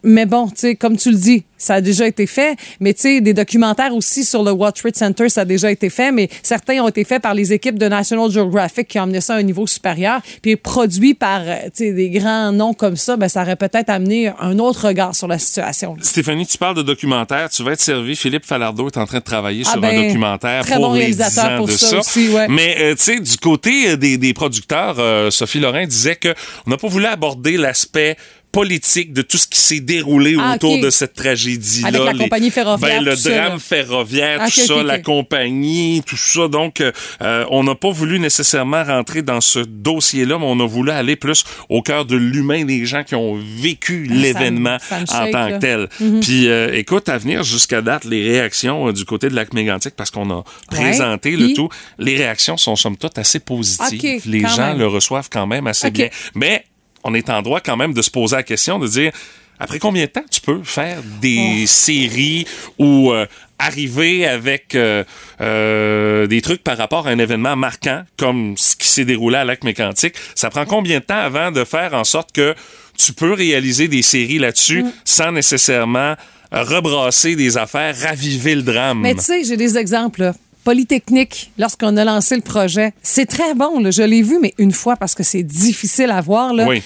[0.03, 2.57] Mais bon, tu sais, comme tu le dis, ça a déjà été fait.
[2.79, 5.89] Mais tu sais, des documentaires aussi sur le World Trade Center, ça a déjà été
[5.89, 6.11] fait.
[6.11, 9.35] Mais certains ont été faits par les équipes de National Geographic qui ont amené ça
[9.35, 10.19] à un niveau supérieur.
[10.41, 13.89] Puis produits par, euh, tu sais, des grands noms comme ça, ben, ça aurait peut-être
[13.89, 15.95] amené un autre regard sur la situation.
[16.01, 17.49] Stéphanie, tu parles de documentaire.
[17.49, 18.15] Tu vas être servi.
[18.17, 20.93] Philippe Falardeau est en train de travailler Ah sur ben, un documentaire très pour bon
[20.95, 21.99] les réalisateur 10 ans pour de ça ça.
[21.99, 22.47] aussi, ouais.
[22.49, 26.33] Mais euh, tu sais, du côté euh, des, des producteurs, euh, Sophie Lorrain disait que
[26.67, 28.17] on n'a pas voulu aborder l'aspect
[28.53, 31.87] politique de tout ce qui s'est déroulé Ah, autour de cette tragédie-là.
[31.89, 34.99] Avec la Les- compagnie ferroviaire, Ben, le ça, drame ferroviaire, Ah, tout ça, ok, la
[34.99, 36.47] compagnie, tout ça.
[36.47, 40.65] Donc, euh, euh, on n'a pas voulu nécessairement rentrer dans ce dossier-là, mais on a
[40.67, 44.99] voulu aller plus au cœur de l'humain des gens qui ont vécu Ah, l'événement en
[45.05, 45.51] shake, tant là.
[45.53, 45.89] que tel.
[46.21, 49.95] Puis, euh, écoute, à venir jusqu'à date, les réactions euh, du côté de lac mégantic,
[49.95, 54.21] parce qu'on a présenté le tout, les réactions sont somme toute assez positives.
[54.27, 54.77] Les gens même.
[54.79, 56.09] le reçoivent quand même assez bien.
[56.35, 56.63] Mais
[57.03, 59.11] on est en droit quand même de se poser la question de dire
[59.59, 61.67] après combien de temps tu peux faire des Oh.
[61.67, 62.45] séries
[62.79, 63.25] ou euh,
[63.59, 65.03] arriver avec euh,
[65.41, 69.45] euh, des trucs par rapport à un événement marquant comme ce qui s'est déroulé à
[69.45, 70.15] Lac Mécantic.
[70.35, 72.55] Ça prend combien de temps avant de faire en sorte que
[72.97, 74.91] tu peux réaliser des séries là-dessus Mm.
[75.05, 76.15] sans nécessairement
[76.51, 79.01] rebrasser des affaires, raviver le drame?
[79.01, 80.31] Mais tu sais, j'ai des exemples.
[80.63, 83.79] Polytechnique, lorsqu'on a lancé le projet, c'est très bon.
[83.79, 83.91] là.
[83.91, 86.53] Je l'ai vu, mais une fois parce que c'est difficile à voir.
[86.53, 86.67] Là.
[86.67, 86.81] Oui.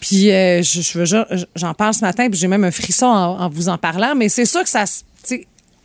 [0.00, 3.38] Puis euh, je- je- je- j'en parle ce matin, puis j'ai même un frisson en,
[3.42, 4.14] en vous en parlant.
[4.16, 4.84] Mais c'est sûr que ça.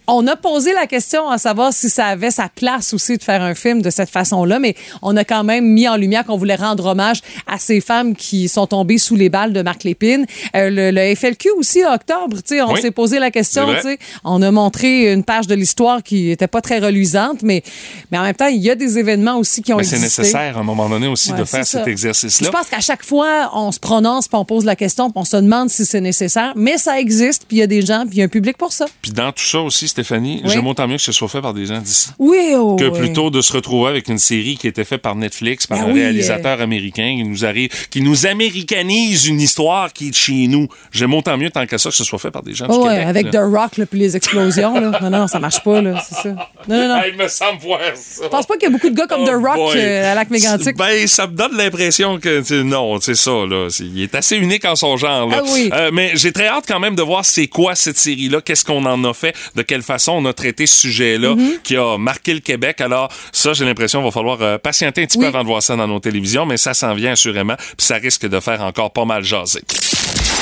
[0.08, 3.41] On a posé la question à savoir si ça avait sa place aussi de faire
[3.41, 6.56] un film de cette façon-là, mais on a quand même mis en lumière qu'on voulait
[6.56, 10.26] rendre hommage à ces femmes qui sont tombées sous les balles de Marc Lépine.
[10.56, 12.82] Euh, le, le FLQ aussi, en octobre, tu sais, on Oui.
[12.82, 13.82] s'est posé la question, C'est vrai.
[13.82, 17.63] tu sais, on a montré une page de l'histoire qui était pas très reluisante, mais,
[18.12, 20.22] mais en même temps, il y a des événements aussi qui ont Mais c'est existé.
[20.22, 22.48] nécessaire à un moment donné aussi Ouais, de c'est faire cet exercice-là.
[22.48, 25.26] Je pense qu'à chaque fois, on se prononce, puis on pose la question, puis on
[25.26, 26.54] se demande si c'est nécessaire.
[26.56, 28.58] Mais ça existe, puis il y a des gens, puis il y a un public
[28.58, 28.86] pour ça.
[29.02, 30.49] Puis dans tout ça aussi, Stéphanie, Oui.
[30.51, 32.10] j'aime autant mieux que ce soit fait par des gens d'ici.
[32.19, 35.67] Oui, oh, Que plutôt de se retrouver avec une série qui était faite par Netflix,
[35.67, 40.08] par Ben un oui, réalisateur américain qui nous arrive, qui nous américanise une histoire qui
[40.08, 40.67] est de chez nous.
[40.91, 42.84] J'aime autant mieux tant que ça que ce soit fait par des gens du Oh,
[42.88, 43.08] ouais, Québec.
[43.08, 43.31] avec là.
[43.31, 44.73] The Rock, là, puis les explosions.
[44.79, 44.99] Là.
[45.01, 46.29] Non, non, ça marche pas, là, c'est ça.
[46.29, 46.36] Non,
[46.67, 47.01] non, non.
[47.10, 48.23] Il me semble voir ça.
[48.25, 49.77] Je pense pas qu'il y a beaucoup de gars comme Oh The Rock boy.
[49.77, 50.75] euh, à Lac-Mégantic.
[50.75, 54.36] Ben, ça me donne l'impression que tu sais, non, c'est ça là, il est assez
[54.36, 55.38] unique en son genre là.
[55.39, 55.69] Ah oui.
[55.71, 58.65] Euh, mais j'ai très hâte quand même de voir c'est quoi cette série là, qu'est-ce
[58.65, 61.62] qu'on en a fait, de quelle façon on a traité ce sujet là Mm-hmm.
[61.63, 62.82] qui a marqué le Québec.
[62.82, 65.62] Alors ça, j'ai l'impression qu'il va falloir euh, patienter un petit peu avant de voir
[65.63, 68.91] ça dans nos télévisions, mais ça s'en vient assurément, puis ça risque de faire encore
[68.91, 69.62] pas mal jaser.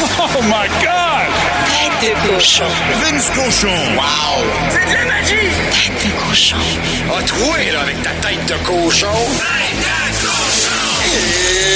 [0.02, 1.30] Oh my God!
[2.02, 2.64] Tête de cochon.
[3.02, 3.68] Vince Cochon.
[3.96, 4.44] Wow!
[4.70, 5.50] C'est de la magie!
[5.72, 6.56] Tête de cochon.
[7.18, 9.08] A troué, là, avec ta tête de cochon.
[9.40, 11.73] Tête de cochon!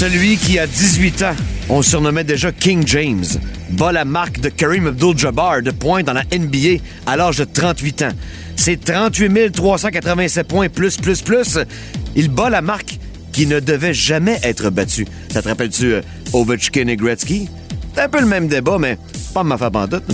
[0.00, 1.36] Celui qui a 18 ans,
[1.68, 3.26] on surnommait déjà King James,
[3.72, 8.02] bat la marque de Kareem Abdul-Jabbar de points dans la NBA à l'âge de 38
[8.04, 8.12] ans.
[8.56, 11.58] C'est 38 387 points plus, plus, plus.
[12.16, 12.98] Il bat la marque
[13.30, 15.06] qui ne devait jamais être battue.
[15.30, 16.00] Ça te rappelle-tu euh,
[16.32, 17.50] Ovechkin et Gretzky?
[17.94, 18.98] C'est un peu le même débat, mais
[19.34, 20.04] pas ma femme en doute.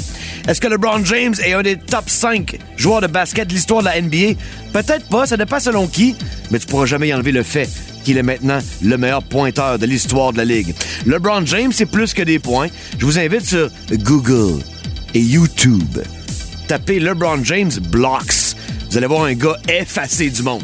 [0.49, 3.87] Est-ce que LeBron James est un des top 5 joueurs de basket de l'histoire de
[3.87, 4.39] la NBA?
[4.73, 6.17] Peut-être pas, ça dépend selon qui,
[6.51, 7.69] mais tu pourras jamais y enlever le fait
[8.05, 10.75] qu'il est maintenant le meilleur pointeur de l'histoire de la Ligue.
[11.07, 12.69] LeBron James, c'est plus que des points.
[12.99, 14.63] Je vous invite sur Google
[15.13, 15.99] et YouTube.
[16.69, 18.55] Tapez LeBron James Blocks.
[18.91, 20.63] Vous allez voir un gars effacé du monde.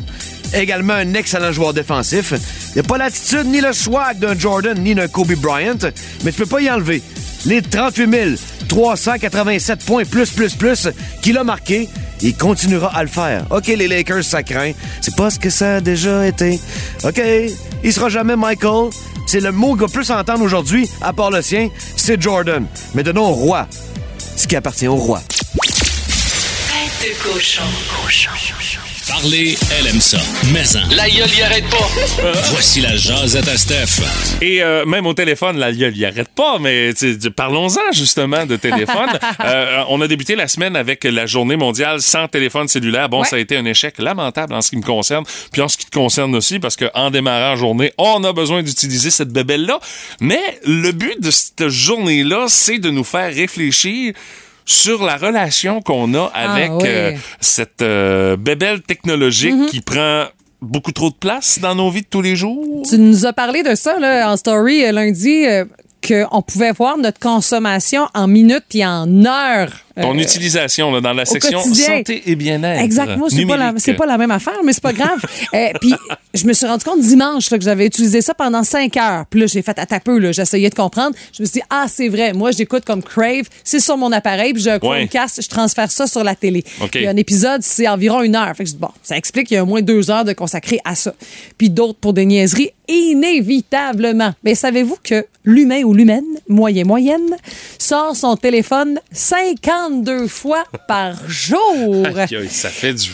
[0.54, 2.34] Également un excellent joueur défensif.
[2.74, 5.78] Il n'a pas l'attitude ni le swag d'un Jordan ni d'un Kobe Bryant,
[6.24, 7.02] mais tu peux pas y enlever.
[7.44, 8.38] Les 38
[8.68, 10.88] 387 points plus plus plus
[11.20, 11.88] qu'il a marqué,
[12.20, 13.44] il continuera à le faire.
[13.50, 14.72] OK, les Lakers, ça craint.
[15.00, 16.60] C'est pas ce que ça a déjà été.
[17.04, 17.20] OK,
[17.82, 18.90] il sera jamais Michael.
[19.26, 22.66] C'est le mot qu'on plus entendre aujourd'hui, à part le sien, c'est Jordan.
[22.94, 23.66] Mais donnons au roi
[24.36, 25.22] ce qui appartient au roi.
[25.60, 27.62] Tête de cochon.
[28.04, 28.81] Cochon.
[29.08, 30.18] Parler, elle aime ça.
[30.52, 30.94] Mais en.
[30.94, 31.88] La gueule y arrête pas.
[32.52, 34.02] Voici la jasette à Steph.
[34.40, 38.46] Et euh, même au téléphone, la gueule, il arrête pas, mais tu sais, parlons-en justement
[38.46, 39.10] de téléphone.
[39.44, 43.08] Euh, on a débuté la semaine avec la journée mondiale sans téléphone cellulaire.
[43.08, 43.26] Bon, Ouais.
[43.28, 45.86] ça a été un échec lamentable en ce qui me concerne, puis en ce qui
[45.86, 49.80] te concerne aussi, parce qu'en démarrant la journée, on a besoin d'utiliser cette bébelle-là.
[50.20, 54.12] Mais le but de cette journée-là, c'est de nous faire réfléchir
[54.64, 56.88] sur la relation qu'on a avec Ah oui.
[56.88, 59.66] euh, cette euh, bébelle technologique Mm-hmm.
[59.70, 60.24] qui prend
[60.60, 62.82] beaucoup trop de place dans nos vies de tous les jours.
[62.88, 65.64] Tu nous as parlé de ça là, en story euh, lundi, euh,
[66.06, 69.72] qu'on pouvait voir notre consommation en minutes puis en heures.
[70.00, 71.98] Ton euh, utilisation là, dans la section quotidien.
[71.98, 72.82] santé et bien-être.
[72.82, 75.20] Exactement, c'est pas, la, pas la même affaire, mais c'est pas grave.
[75.54, 75.92] Euh, Puis
[76.32, 79.26] je me suis rendu compte dimanche là, que j'avais utilisé ça pendant cinq heures.
[79.28, 81.14] Puis là, j'ai fait à là, j'essayais de comprendre.
[81.36, 84.54] Je me suis dit, ah, c'est vrai, moi, j'écoute comme Crave, c'est sur mon appareil,
[84.54, 85.06] puis j'ai un Ouais.
[85.06, 86.64] Chromecast, je transfère ça sur la télé.
[86.80, 86.90] OK.
[86.90, 88.52] Puis un épisode, c'est environ une heure.
[88.56, 90.32] Fait que je dis, bon, ça explique qu'il y a au moins deux heures de
[90.32, 91.14] consacrer à ça.
[91.58, 94.32] Puis d'autres pour des niaiseries, inévitablement.
[94.44, 97.36] Mais savez-vous que l'humain ou l'humaine, moyen moyenne,
[97.78, 98.98] sort son téléphone
[99.90, 102.06] 52 fois par jour?
[102.50, 103.10] Ça fait du.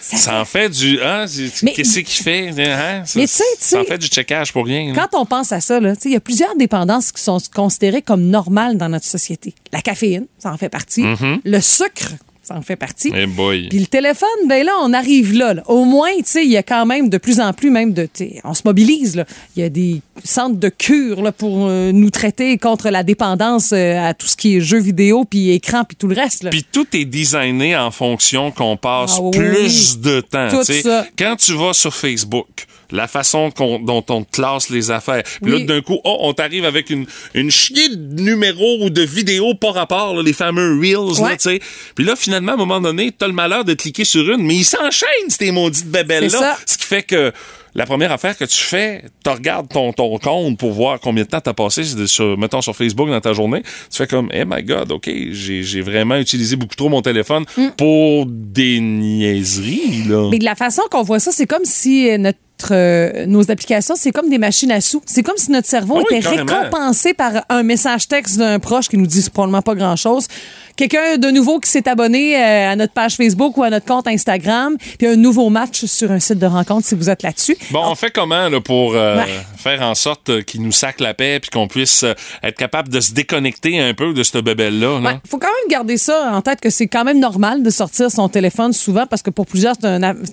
[0.00, 1.00] Ça, en fait du.
[1.02, 2.48] Hein, Qu'est-ce qu'il fait?
[2.50, 3.02] Hein?
[3.04, 4.92] Ça, Mais tu sais, tu ça en fait du checkage pour rien.
[4.94, 5.08] là.
[5.10, 8.76] Quand on pense à ça, il y a plusieurs dépendances qui sont considérées comme normales
[8.78, 9.52] dans notre société.
[9.72, 11.04] La caféine, ça en fait partie.
[11.44, 12.12] Le sucre,
[12.46, 13.12] ça en fait partie.
[13.14, 13.26] Eh.
[13.68, 15.54] Puis le téléphone, ben là, on arrive là.
[15.54, 15.62] là.
[15.66, 18.08] Au moins, tu sais, il y a quand même de plus en plus, même de,
[18.44, 19.16] on se mobilise.
[19.16, 19.24] là.
[19.56, 23.72] Il y a des centres de cure là, pour euh, nous traiter contre la dépendance
[23.72, 26.44] euh, à tout ce qui est jeux vidéo, puis écran, puis tout le reste.
[26.44, 26.50] là.
[26.50, 29.30] Puis tout est designé en fonction qu'on passe Ah oui.
[29.36, 30.48] plus de temps.
[30.50, 31.06] Tout ça.
[31.18, 32.46] Quand tu vas sur Facebook,
[32.90, 35.22] la façon dont on classe les affaires.
[35.42, 35.60] Puis Oui.
[35.60, 39.54] là, d'un coup, oh, on t'arrive avec une, une chier de numéros ou de vidéos
[39.54, 41.36] pas rapport, là, les fameux Reels, là, Ouais.
[41.36, 41.60] tu sais.
[41.94, 44.56] Puis là, finalement, à un moment donné, t'as le malheur de cliquer sur une, mais
[44.56, 45.86] ils s'enchaînent, ces maudites
[46.28, 46.56] ça.
[46.66, 47.32] Ce qui fait que
[47.74, 51.28] la première affaire que tu fais, tu regardes ton, ton compte pour voir combien de
[51.28, 53.62] temps t'as passé, sur, mettons, sur Facebook dans ta journée.
[53.90, 57.68] Tu fais comme, eh my God, OK, j'ai vraiment utilisé beaucoup trop mon téléphone Mm.
[57.76, 60.28] pour des niaiseries, là.
[60.30, 62.18] Mais de la façon qu'on voit ça, c'est comme si euh,
[62.58, 65.02] notre euh, nos applications, c'est comme des machines à sous.
[65.06, 66.52] C'est comme si notre cerveau Ah oui, était carrément.
[66.58, 70.26] récompensé par un message texte d'un proche qui nous dit probablement pas grand-chose,
[70.76, 74.06] quelqu'un de nouveau qui s'est abonné euh, à notre page Facebook ou à notre compte
[74.06, 77.56] Instagram, puis un nouveau match sur un site de rencontre si vous êtes là-dessus.
[77.70, 79.24] Bon, on fait comment là, pour euh, Ouais.
[79.56, 82.04] faire en sorte euh, qu'il nous sac la paix puis qu'on puisse
[82.42, 85.00] être capable de se déconnecter un peu de cette bebelle-là?
[85.00, 85.12] là?
[85.12, 88.10] Ouais, faut quand même garder ça en tête que c'est quand même normal de sortir
[88.10, 89.86] son téléphone souvent parce que pour plusieurs, c'est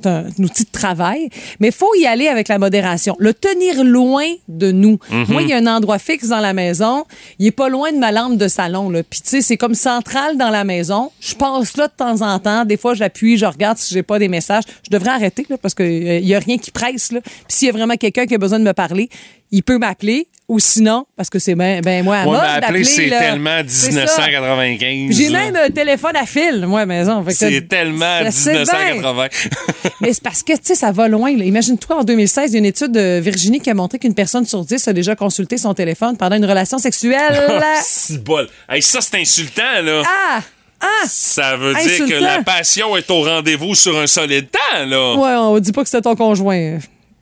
[0.07, 1.29] un, outil de travail.
[1.59, 3.15] Mais il faut y aller avec la modération.
[3.19, 4.99] Le tenir loin de nous.
[5.29, 7.05] Moi, il y a un endroit fixe dans la maison.
[7.39, 8.89] Il est pas loin de ma lampe de salon.
[8.89, 9.03] Là.
[9.03, 11.11] Puis, tu sais, c'est comme central dans la maison.
[11.19, 12.65] Je passe là de temps en temps.
[12.65, 14.63] Des fois, j'appuie, je regarde si j'ai pas des messages.
[14.83, 17.13] Je devrais arrêter là, parce qu'il y a rien qui presse.
[17.47, 19.09] S'il y a vraiment quelqu'un qui a besoin de me parler,
[19.53, 20.27] il peut m'appeler.
[20.49, 23.61] Ou sinon, parce que c'est ben, ben moi à Ouais, mais appeler, d'appeler, c'est tellement
[23.65, 24.27] C'est ça.
[24.27, 25.15] 1995.
[25.15, 27.23] J'ai même un téléphone à fil, moi, à maison.
[27.29, 28.63] C'est tellement je sais bien.
[28.63, 29.27] 1980.
[30.01, 31.29] Mais c'est parce que, tu sais, ça va loin.
[31.29, 34.45] Imagine-toi, en 2016, il y a une étude de Virginie qui a montré qu'une personne
[34.45, 37.41] sur dix a déjà consulté son téléphone pendant une relation sexuelle.
[37.81, 38.49] C'est bol.
[38.69, 40.03] Hey, ça, c'est insultant, là.
[40.05, 40.41] ah!
[40.81, 41.07] Ah!
[41.07, 45.15] Ça veut dire que la passion est au rendez-vous sur un solide temps, là.
[45.15, 46.79] Ouais, on dit pas que c'était ton conjoint.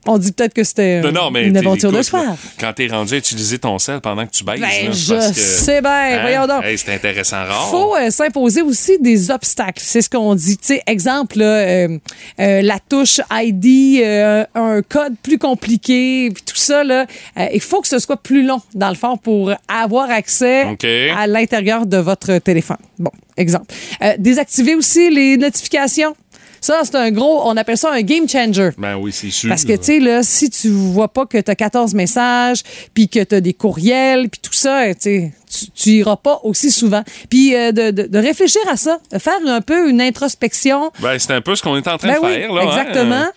[0.08, 2.24] On dit peut-être que c'était Non, non, mais une aventure de écoute, soir.
[2.24, 4.94] là, Quand t'es rendu à utiliser ton sel pendant que tu baises, Ben, là, c'est
[4.94, 5.92] je parce que- sais bien.
[5.92, 6.22] Hein?
[6.22, 6.64] Voyons donc.
[6.66, 7.70] Hey, c'est intéressant rare.
[7.70, 9.82] faut euh, s'imposer aussi des obstacles.
[9.86, 10.58] C'est ce qu'on dit.
[10.58, 11.98] Tu sais, exemple, là, euh,
[12.40, 14.04] euh, la touche ID,
[14.56, 17.06] un code plus compliqué, puis tout ça, là,
[17.54, 20.66] il faut que ce soit plus long, dans le fond, pour avoir accès
[21.16, 22.78] à l'intérieur de votre téléphone.
[22.98, 23.74] Bon, exemple.
[24.18, 26.16] Désactiver aussi les notifications.
[26.62, 28.70] Ça, c'est un gros, on appelle ça un game changer.
[28.78, 29.50] Ben oui, c'est sûr.
[29.50, 32.62] Parce que, tu sais, là, si tu vois pas que tu as 14 messages,
[32.94, 36.40] puis que tu as des courriels, puis tout ça, tu sais, tu, tu iras pas
[36.44, 37.04] aussi souvent.
[37.30, 40.92] Puis euh, de, de- de réfléchir à ça, de faire un peu une introspection.
[41.00, 42.62] Ben, c'est un peu ce qu'on est en train Ben de oui, faire, là.
[43.12, 43.32] hein.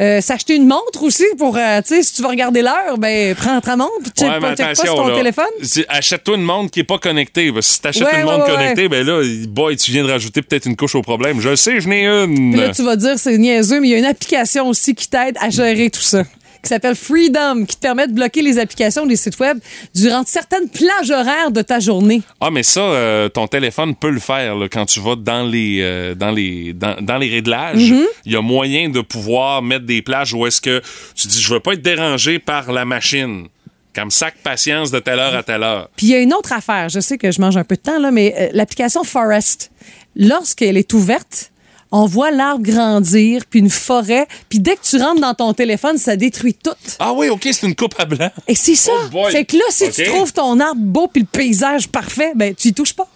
[0.00, 3.34] Euh, S'acheter une montre aussi pour, euh, tu sais, si tu veux regarder l'heure, ben
[3.34, 5.16] prends ta montre, check Ouais, pas, sur ton là.
[5.16, 5.44] téléphone.
[5.88, 7.52] Achète-toi une montre qui est pas connectée.
[7.52, 10.10] Parce que si t'achètes Ouais, une montre ouais, connectée, ben là, boy, tu viens de
[10.10, 11.40] rajouter peut-être une couche au problème.
[11.40, 12.52] Je sais, je n'ai une.
[12.52, 15.08] Puis là, tu vas dire, c'est niaiseux, mais il y a une application aussi qui
[15.08, 16.22] t'aide à gérer tout ça
[16.62, 19.58] qui s'appelle Freedom, qui te permet de bloquer les applications des sites web
[19.94, 22.22] durant certaines plages horaires de ta journée.
[22.40, 25.78] Ah, mais ça, euh, ton téléphone peut le faire là, quand tu vas dans les
[25.80, 27.90] euh, dans les dans, dans les réglages.
[27.90, 28.06] Mm-hmm.
[28.26, 30.82] Il y a moyen de pouvoir mettre des plages où est-ce que
[31.14, 33.46] tu dis je veux pas être dérangé par la machine.
[33.94, 35.90] Comme sac patience de telle heure à telle heure.
[35.96, 37.80] Puis il y a une autre affaire, je sais que je mange un peu de
[37.80, 39.72] temps, là, mais euh, l'application Forest,
[40.14, 41.49] lorsqu'elle est ouverte,
[41.92, 45.98] on voit l'arbre grandir, puis une forêt, puis dès que tu rentres dans ton téléphone,
[45.98, 46.70] ça détruit tout.
[46.98, 48.30] Ah oui, OK, c'est une coupe à blanc.
[48.46, 48.92] Et c'est ça.
[49.12, 52.54] Oh fait que là, si tu trouves ton arbre beau puis le paysage parfait, ben
[52.54, 53.08] tu y touches pas.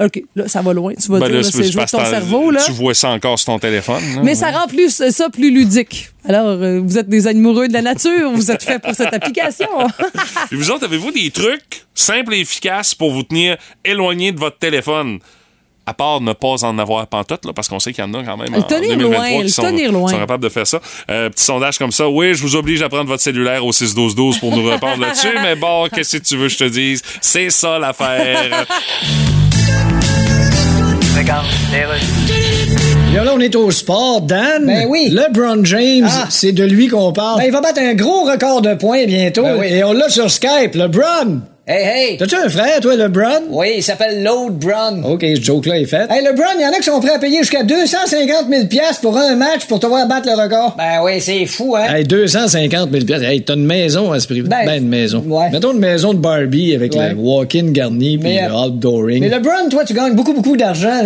[0.00, 0.94] OK, là, ça va loin.
[1.00, 2.60] Tu vas Ben dire, c'est jouer ton cerveau, là.
[2.64, 4.02] Tu vois ça encore sur ton téléphone.
[4.16, 4.22] là.
[4.24, 6.10] Mais ça rend plus, ça plus ludique.
[6.28, 9.68] Alors, euh, vous êtes des amoureux de la nature, vous êtes fait pour cette application.
[10.48, 14.58] Puis vous autres, avez-vous des trucs simples et efficaces pour vous tenir éloigné de votre
[14.58, 15.20] téléphone?
[15.88, 18.22] À part ne pas en avoir pantoute, là, parce qu'on sait qu'il y en a
[18.24, 20.10] quand même Le en tenir 2023 loin, qui sont, tenir loin.
[20.10, 20.80] sont capables de faire ça.
[21.10, 22.08] Euh, petit sondage comme ça.
[22.08, 25.54] Oui, je vous oblige à prendre votre cellulaire au 6-12-12 pour nous répondre là-dessus, mais
[25.54, 27.02] bon, qu'est-ce que tu veux que je te dise?
[27.20, 28.66] C'est ça l'affaire.
[31.16, 34.66] Regarde, les Là, là, on est au sport, Dan.
[34.66, 35.08] Ben oui.
[35.10, 36.26] LeBron James, Ah.
[36.28, 37.38] c'est de lui qu'on parle.
[37.38, 39.44] Ben, il va battre un gros record de points bientôt.
[39.44, 41.40] Ben oui, Et on l'a sur Skype, LeBron.
[41.68, 42.16] Hey, hey!
[42.16, 43.42] T'as-tu un frère, toi, LeBron?
[43.50, 45.02] Oui, il s'appelle Lode Brown.
[45.04, 46.06] OK, ce joke-là est fait.
[46.08, 49.00] Hey, LeBron, il y en a qui sont prêts à payer jusqu'à 250 000 piastres
[49.00, 50.76] pour un match pour te voir battre le record.
[50.78, 51.92] Ben oui, c'est fou, hein?
[51.92, 53.26] Hey, 250 000 piastres.
[53.26, 54.42] Hey, t'as une maison à ce prix.
[54.42, 55.24] Ben, Ben, une maison.
[55.26, 55.50] ouais.
[55.50, 57.08] Mettons une maison de Barbie avec Ouais.
[57.08, 59.18] le walk-in garni puis Mais, le outdooring.
[59.18, 61.02] Mais LeBron, toi, tu gagnes beaucoup, beaucoup d'argent.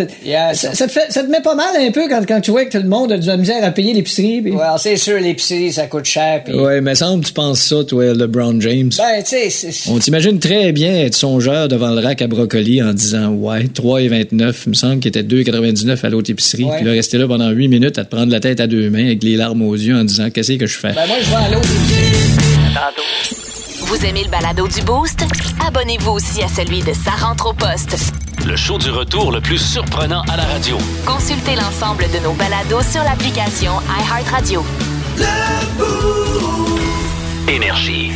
[0.53, 2.67] Ça, ça te fait, ça te met pas mal un peu quand, quand tu vois
[2.67, 4.43] que tout le monde a de la misère à payer l'épicerie.
[4.43, 6.43] puis- Ouais, c'est sûr, l'épicerie, ça coûte cher.
[6.45, 6.55] Puis...
[6.55, 8.91] Ouais, mais semble que tu penses ça, toi, LeBron James.
[8.99, 12.83] Ben, tu sais, c'est- On t'imagine très bien être songeur devant le rack à brocoli
[12.83, 14.55] en disant Ouais, 3,29.
[14.67, 16.65] Il me semble qu'il était 2,99 à l'autre épicerie.
[16.65, 16.77] Ouais.
[16.77, 19.07] Puis là, rester là pendant 8 minutes à te prendre la tête à deux mains
[19.07, 20.93] avec les larmes aux yeux en disant Qu'est-ce que je fais?
[20.93, 22.41] Ben moi, je vais à l'autre épicerie.
[23.83, 25.21] Vous aimez le balado du Boost?
[25.67, 27.97] Abonnez-vous aussi à celui de Sa rentre au poste.
[28.47, 30.79] Le show du retour le plus surprenant à la radio.
[31.05, 34.65] Consultez l'ensemble de nos balados sur l'application iHeartRadio.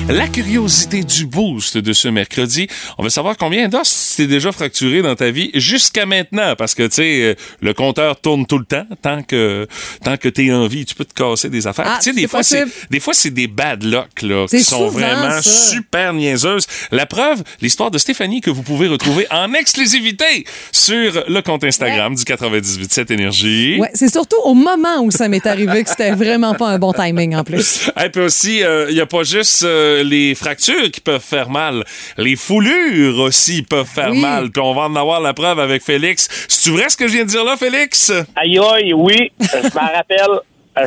[0.09, 2.68] La curiosité du boost de ce mercredi.
[2.99, 4.04] On veut savoir combien d'os?
[4.16, 6.55] T'es déjà fracturé dans ta vie jusqu'à maintenant?
[6.57, 8.87] Parce que, tu sais, euh, le compteur tourne tout le temps.
[9.03, 9.66] Tant que,
[10.03, 11.87] tant que t'es en vie, tu peux te casser des affaires.
[11.88, 14.88] Ah, tu sais, des fois, c'est, des fois, c'est des bad luck, là, qui sont
[14.88, 15.42] vraiment ça.
[15.42, 16.66] super niaiseuses.
[16.90, 22.14] La preuve, l'histoire de Stéphanie que vous pouvez retrouver en exclusivité sur le compte Instagram
[22.14, 23.79] du 98.7 Énergie.
[23.79, 26.92] ouais, c'est surtout au moment où ça m'est arrivé que c'était vraiment pas un bon
[26.92, 27.90] timing en plus.
[28.05, 31.50] Et puis aussi, il n'y a pas juste juste euh, les fractures qui peuvent faire
[31.50, 31.85] mal.
[32.16, 34.21] Les foulures aussi peuvent faire Oui.
[34.21, 34.51] mal.
[34.51, 36.29] Puis on va en avoir la preuve avec Félix.
[36.49, 38.11] C'est vrai ce que je viens de dire là, Félix?
[38.37, 40.40] Aïe aïe, oui, je m'en rappelle.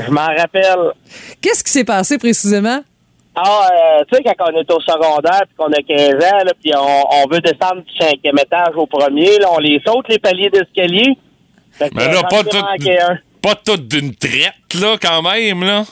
[0.05, 0.91] Je m'en rappelle.
[1.41, 2.83] Qu'est-ce qui s'est passé précisément?
[3.35, 6.51] Ah, euh, tu sais, quand on est au secondaire puis qu'on a 15 ans, là,
[6.59, 10.17] puis on, on veut descendre du cinquième étage au premier, là, on les saute, les
[10.17, 11.15] paliers d'escalier.
[11.79, 12.65] Mais là, j'en pas tout,
[13.41, 15.85] pas tout d'une traite, là, quand même, là.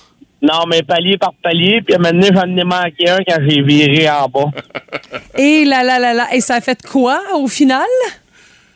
[0.46, 4.28] Non, mais palier par palier, puis maintenant, j'en ai manqué un quand j'ai viré en
[4.28, 4.52] bas.
[5.38, 6.28] Et là, là, là, là.
[6.34, 7.82] Et ça a fait quoi au final?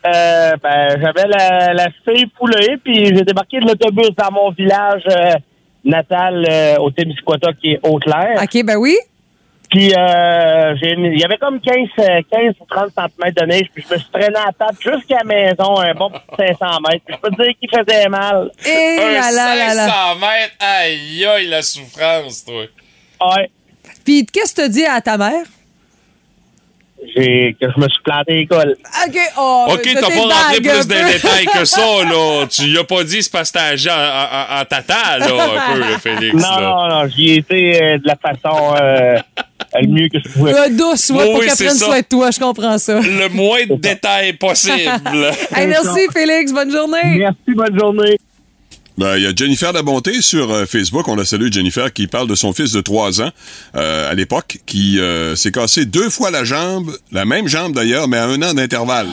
[0.06, 5.02] Euh, ben, j'avais la, la fille poulée, puis j'ai débarqué de l'autobus dans mon village
[5.08, 5.34] euh,
[5.84, 8.42] natal euh, au Témiscouata, qui est Haute-Claire.
[8.42, 8.96] OK, ben oui.
[9.70, 13.46] Puis, euh, j'ai une- il y avait comme 15, euh, 15 ou 30 cm de
[13.46, 16.36] neige, puis je me suis traîné à la table jusqu'à la maison, un bon petit
[16.58, 17.04] 500 mètres.
[17.06, 18.50] Puis je peux te dire qu'il faisait mal.
[18.66, 19.86] Et Un là, là, là, là.
[19.86, 22.64] 500 mètres, aïe, aïe, la souffrance, toi.
[23.36, 23.50] Ouais.
[24.04, 25.44] Puis qu'est-ce que tu dis à ta mère?
[27.16, 28.76] J'ai, que je me suis planté l'école.
[29.06, 32.46] OK, oh, OK, de t'as pas rentré plus dans les détails que ça, là.
[32.46, 35.26] Tu y as pas dit c'est parce que t'as agi en, en- en tata, là,
[35.26, 36.34] un peu, Félix.
[36.34, 36.60] Non, là.
[36.60, 39.16] non, non, j'y ai été euh, de la façon euh,
[39.74, 40.54] le mieux que je pouvais.
[40.54, 43.00] Euh, douce, ouais, pour oui, qu'elle prenne soin de toi, je comprends ça.
[43.00, 44.80] Le moins de détails possible.
[45.54, 46.52] Hey, merci, Félix.
[46.52, 47.18] Bonne journée.
[47.18, 48.16] Merci, bonne journée.
[49.00, 51.08] Ben, il y a Jennifer Labonté sur euh, Facebook.
[51.08, 53.30] On la salue, Jennifer, qui parle de son fils de 3 ans
[53.74, 58.08] euh, à l'époque, qui euh, s'est cassé deux fois la jambe, la même jambe d'ailleurs,
[58.08, 59.08] mais à un an d'intervalle.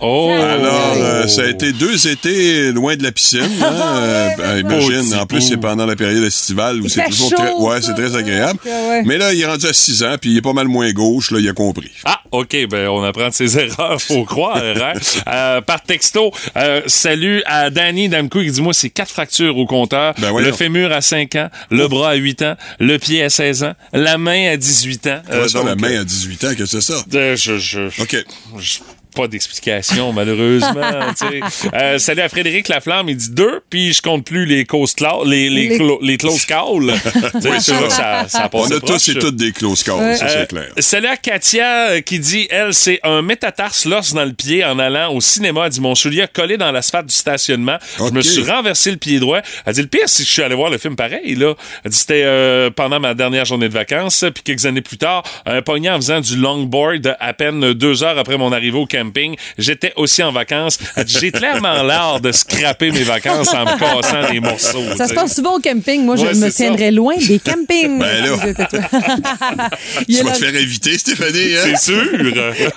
[0.00, 0.30] Oh!
[0.30, 3.40] Alors, euh, ça a été deux étés loin de la piscine.
[3.62, 7.36] hein, euh, ben, imagine, en plus, c'est pendant la période estivale où c'est toujours chaud,
[7.36, 8.58] très, ouais, c'est très agréable.
[8.64, 9.02] Ouais.
[9.04, 11.30] Mais là, il est rendu à 6 ans, puis il est pas mal moins gauche,
[11.30, 11.90] là, il a compris.
[12.04, 14.56] Ah, OK, ben on apprend de ses erreurs, faut croire.
[14.58, 14.92] hein.
[15.28, 19.66] Euh, par texto, euh, salut à Danny Damco qui dit moi c'est quatre fractures au
[19.66, 20.46] compteur, Ben voyons.
[20.48, 23.72] le fémur à 5 ans, le bras à 8 ans, le pied à 16 ans,
[23.92, 25.20] la main à 18 ans.
[25.28, 26.94] Comment Euh, ça, la donc, main à 18 ans, que c'est ça?
[27.14, 28.16] euh, je, je, OK.
[28.58, 28.78] je-
[29.16, 30.70] pas d'explication, malheureusement.
[31.74, 35.48] euh, salut à Frédéric Laflamme, il dit deux, puis je compte plus les close les,
[35.48, 36.92] les, Les- clo- les close calls.
[37.40, 40.16] C'est ça, On a tous et toutes des close calls, Ouais.
[40.16, 40.66] ça, Euh, c'est clair.
[40.78, 44.78] Salut à Katia euh, qui dit, elle, c'est un métatarse l'os dans le pied en
[44.78, 45.62] allant au cinéma.
[45.64, 47.78] Elle dit, mon soulier a collé dans l'asphalte du stationnement.
[47.98, 49.40] Je me suis renversé le pied droit.
[49.64, 51.54] Elle dit, le pire, c'est que je suis allé voir le film pareil, là.
[51.84, 54.24] Elle dit, c'était euh, pendant ma dernière journée de vacances.
[54.34, 58.18] Puis quelques années plus tard, un poignard en faisant du longboard à peine deux heures
[58.18, 59.05] après mon arrivée au camping.
[59.58, 60.78] J'étais aussi en vacances.
[61.06, 64.82] J'ai clairement l'art de scraper mes vacances en me cassant des morceaux.
[64.96, 66.04] Ça se passe souvent au camping.
[66.04, 67.98] Moi, je me tiendrais loin des campings.
[67.98, 68.36] Ben là.
[70.08, 71.74] Tu vas la- te faire éviter, Stéphanie, hein?
[71.76, 72.04] C'est sûr.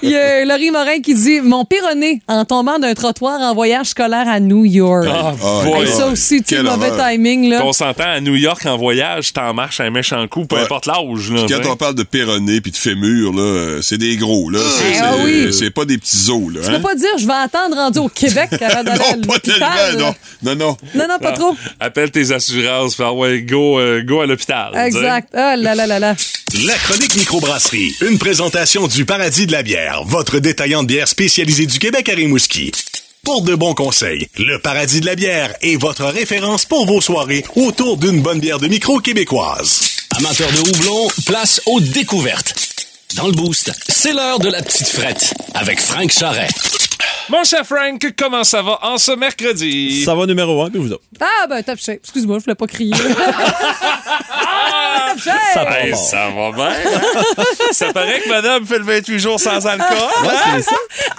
[0.02, 3.88] Il y a Laurie Morin qui dit Mon péroné en tombant d'un trottoir en voyage
[3.88, 5.08] scolaire à New York.
[5.10, 5.64] Ah, Ah.
[5.80, 7.10] Hey, ça aussi, tu mauvais horreur.
[7.12, 7.62] timing, là.
[7.66, 10.64] On s'entend à New York en voyage, t'en marches un méchant coup, peu Ouais.
[10.64, 11.32] importe l'âge.
[11.32, 14.50] là, Puis quand on parle de péroné puis de fémur, là, euh, c'est des gros,
[14.50, 14.60] là.
[14.78, 15.54] C'est ah c'est- oui.
[15.54, 16.62] c'est pas des petits os, là.
[16.62, 16.74] Tu hein?
[16.76, 19.60] peux pas dire Je vais attendre rendu au Québec avant d'aller à Non, pas l'hôpital.
[19.92, 20.16] tellement, non.
[20.44, 20.78] Non, non.
[20.96, 21.56] Non, non, pas trop.
[21.80, 24.72] Appelle tes assurances, puis ah ouais, go, euh, go à l'hôpital.
[24.76, 25.30] Exact.
[25.34, 26.16] Ah là là là là.
[26.66, 31.66] La chronique microbrasserie, une présentation du Paradis de la bière, votre détaillant de bière spécialisé
[31.68, 32.72] du Québec à Rimouski.
[33.24, 37.44] Pour de bons conseils, le Paradis de la bière est votre référence pour vos soirées
[37.56, 39.82] autour d'une bonne bière de micro québécoise.
[40.18, 42.56] Amateurs de houblon, place aux découvertes.
[43.16, 46.48] Dans le boost, c'est l'heure de la petite frette avec Frank Charret.
[47.30, 50.04] Mon cher Frank, comment ça va en ce mercredi?
[50.04, 51.04] Ça va numéro un, puis vous autres?
[51.20, 51.98] Ah, ben, top shape.
[52.04, 52.92] Excuse-moi, je voulais pas crier.
[52.98, 53.08] top
[55.24, 55.40] shape.
[55.54, 56.70] Ça va Hey, ça va bien.
[56.70, 57.02] hein?
[57.72, 59.88] ça paraît que madame fait le 28 jours sans alcool.
[60.24, 60.58] Ouais, hein?
[60.58, 60.76] c'est ça.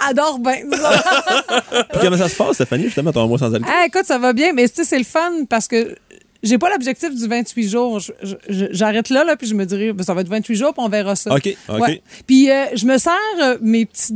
[0.09, 0.69] Adore ben.
[0.69, 3.69] Puis comment ça se passe, Stéphanie, justement, ton mois sans alcool?
[3.73, 5.95] Ah, écoute, ça va bien, mais tu sais, c'est le fun parce que
[6.43, 7.99] j'ai pas l'objectif du 28 jours.
[7.99, 10.55] Je- je- je- J'arrête là, là, puis je me dirais, ben, ça va être 28
[10.55, 11.33] jours, puis on verra ça.
[11.33, 11.79] OK, OK.
[11.79, 12.01] Ouais.
[12.27, 14.15] Puis euh, je me sers euh, mes petites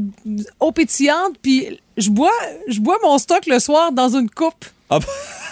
[0.59, 2.31] eaux pétillantes, puis je bois,
[2.67, 4.65] je bois mon stock le soir dans une coupe.
[4.89, 5.09] Ah, pour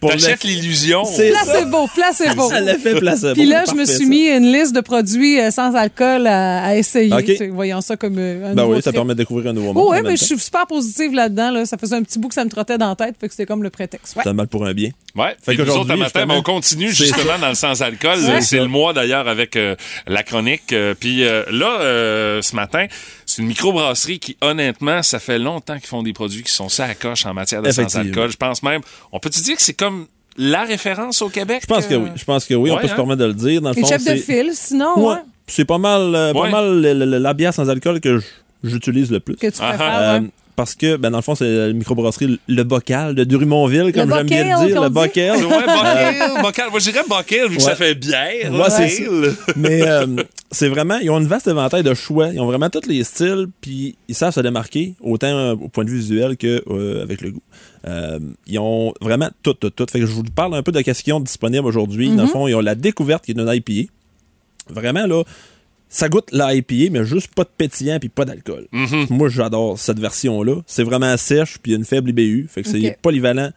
[0.00, 1.04] T'achètes le- l'illusion.
[1.04, 2.48] Placebo, placebo.
[2.48, 3.34] Ça l'effet placebo.
[3.34, 6.74] Puis là, je me suis mis une liste de produits euh, sans alcool à, à
[6.76, 7.12] essayer.
[7.12, 7.24] OK.
[7.24, 9.54] Tu sais, Voyons ça comme euh, un Ben nouveau oui, ça permet de découvrir un
[9.54, 9.84] nouveau monde.
[9.88, 11.50] Oh, même mais je suis super positive là-dedans.
[11.50, 11.66] Là.
[11.66, 13.46] Ça faisait un petit bout que ça me trottait dans la tête, fait que c'était
[13.46, 14.16] comme le prétexte.
[14.16, 14.22] Ouais.
[14.22, 14.90] C'est un mal pour un bien.
[15.16, 15.34] Ouais.
[15.42, 18.18] Fait Fait nous autres, matin, ben, on continue justement dans le sans-alcool.
[18.40, 19.74] C'est le mois d'ailleurs avec euh,
[20.06, 20.72] la chronique.
[20.72, 22.86] Euh, Puis euh, là, euh, ce matin,
[23.26, 26.84] c'est une microbrasserie qui, honnêtement, ça fait longtemps qu'ils font des produits qui sont ça
[26.84, 28.30] à coche en matière de sans-alcool.
[28.30, 28.80] Je pense même,
[29.12, 30.06] on peut-tu dire que c'est comme
[30.38, 31.60] la référence au Québec?
[31.62, 31.98] Je pense que euh?
[31.98, 32.10] oui.
[32.16, 32.70] Je pense que oui.
[32.70, 32.96] on peut se hein?
[32.96, 33.60] permettre de le dire.
[33.60, 35.14] Dans le fond, chef de c'est- file, sinon, Ouais.
[35.14, 36.42] ouais, C'est pas mal, euh, Ouais.
[36.42, 38.20] pas mal la bière sans alcool que
[38.64, 39.36] j'utilise le plus.
[39.36, 39.98] que tu Ah, préfères.
[39.98, 40.26] Euh, ouais.
[40.58, 44.26] Parce que, ben, dans le fond, c'est la microbrasserie Le Bocal de Drumontville, comme j'aime
[44.26, 44.82] bien Bocal, le dire.
[44.82, 44.88] Le.
[44.88, 45.36] Bocal.
[45.36, 46.64] Ouais, Bockel, Bockel.
[46.72, 47.68] Moi, je dirais Bockel, vu que Ouais.
[47.68, 48.52] ça fait bière.
[48.52, 49.36] Ouais, c'est ale.
[49.46, 49.52] ça.
[49.54, 50.06] Mais euh,
[50.50, 52.30] c'est vraiment, ils ont une vaste éventail de choix.
[52.32, 55.84] Ils ont vraiment tous les styles, puis ils savent se démarquer, autant euh, au point
[55.84, 57.42] de vue visuel que euh, avec le goût.
[57.86, 58.18] Euh,
[58.48, 59.86] ils ont vraiment tout, tout, tout.
[59.88, 62.08] Fait que je vous parle un peu de ce qu'ils ont disponible aujourd'hui.
[62.10, 63.92] Dans le fond, ils ont la découverte qui est une IPA.
[64.70, 65.22] Vraiment, là,
[65.88, 68.66] ça goûte la IPA, mais juste pas de pétillant puis pas d'alcool.
[69.10, 70.56] Moi, j'adore cette version-là.
[70.66, 72.46] C'est vraiment sèche, puis il y a une faible IBU.
[72.50, 73.50] Fait que c'est polyvalent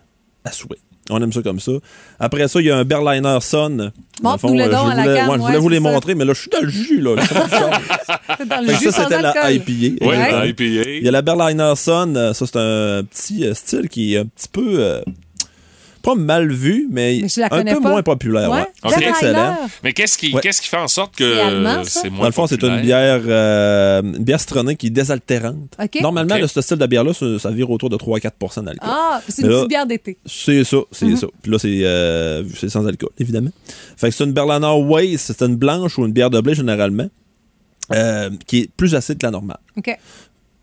[0.45, 0.77] à souhait.
[1.09, 1.73] On aime ça comme ça.
[2.19, 3.91] Après ça, il y a un Berliner Sun.
[4.21, 5.81] Dans le fond, le euh, je à la voulais, ouais, je voulais vous les ça.
[5.91, 7.15] montrer, mais là, je suis dans le jus, là.
[8.45, 9.51] Dans le Fait que jus ça, c'était la.
[9.51, 10.05] IPA.
[10.05, 10.39] Ouais, Exactement.
[10.39, 10.63] la IPA.
[10.63, 12.15] Il y a la Berliner Sun.
[12.15, 14.75] euh, Ça, c'est un petit euh, style qui est un petit peu...
[14.79, 15.01] euh,
[16.01, 17.89] pas mal vu, mais, un peu pas.
[17.89, 18.49] moins populaire.
[18.49, 18.57] Ouais.
[18.59, 18.65] ouais.
[18.83, 18.93] Ok.
[18.97, 19.57] C'est excellent.
[19.83, 20.41] Mais qu'est-ce qui, Ouais.
[20.41, 21.33] qu'est-ce qui fait en sorte que
[21.85, 25.77] c'est moins Dans le fond, c'est une bière, euh, une bière citronnée qui est désaltérante.
[26.01, 26.41] Normalement, Ok.
[26.41, 28.89] là, ce style de bière-là, ça, ça vire autour de 3 à 4% d'alcool.
[28.91, 30.17] Ah, c'est une là- petite bière d'été.
[30.25, 31.17] C'est ça, c'est Mhm.
[31.17, 31.27] ça.
[31.41, 33.51] Puis là, c'est euh, c'est sans alcool, évidemment.
[33.97, 37.07] Fait que c'est une Berliner Weiss, c'est une blanche ou une bière de blé généralement,
[37.93, 39.57] euh, qui est plus acide que la normale.
[39.77, 39.97] OK.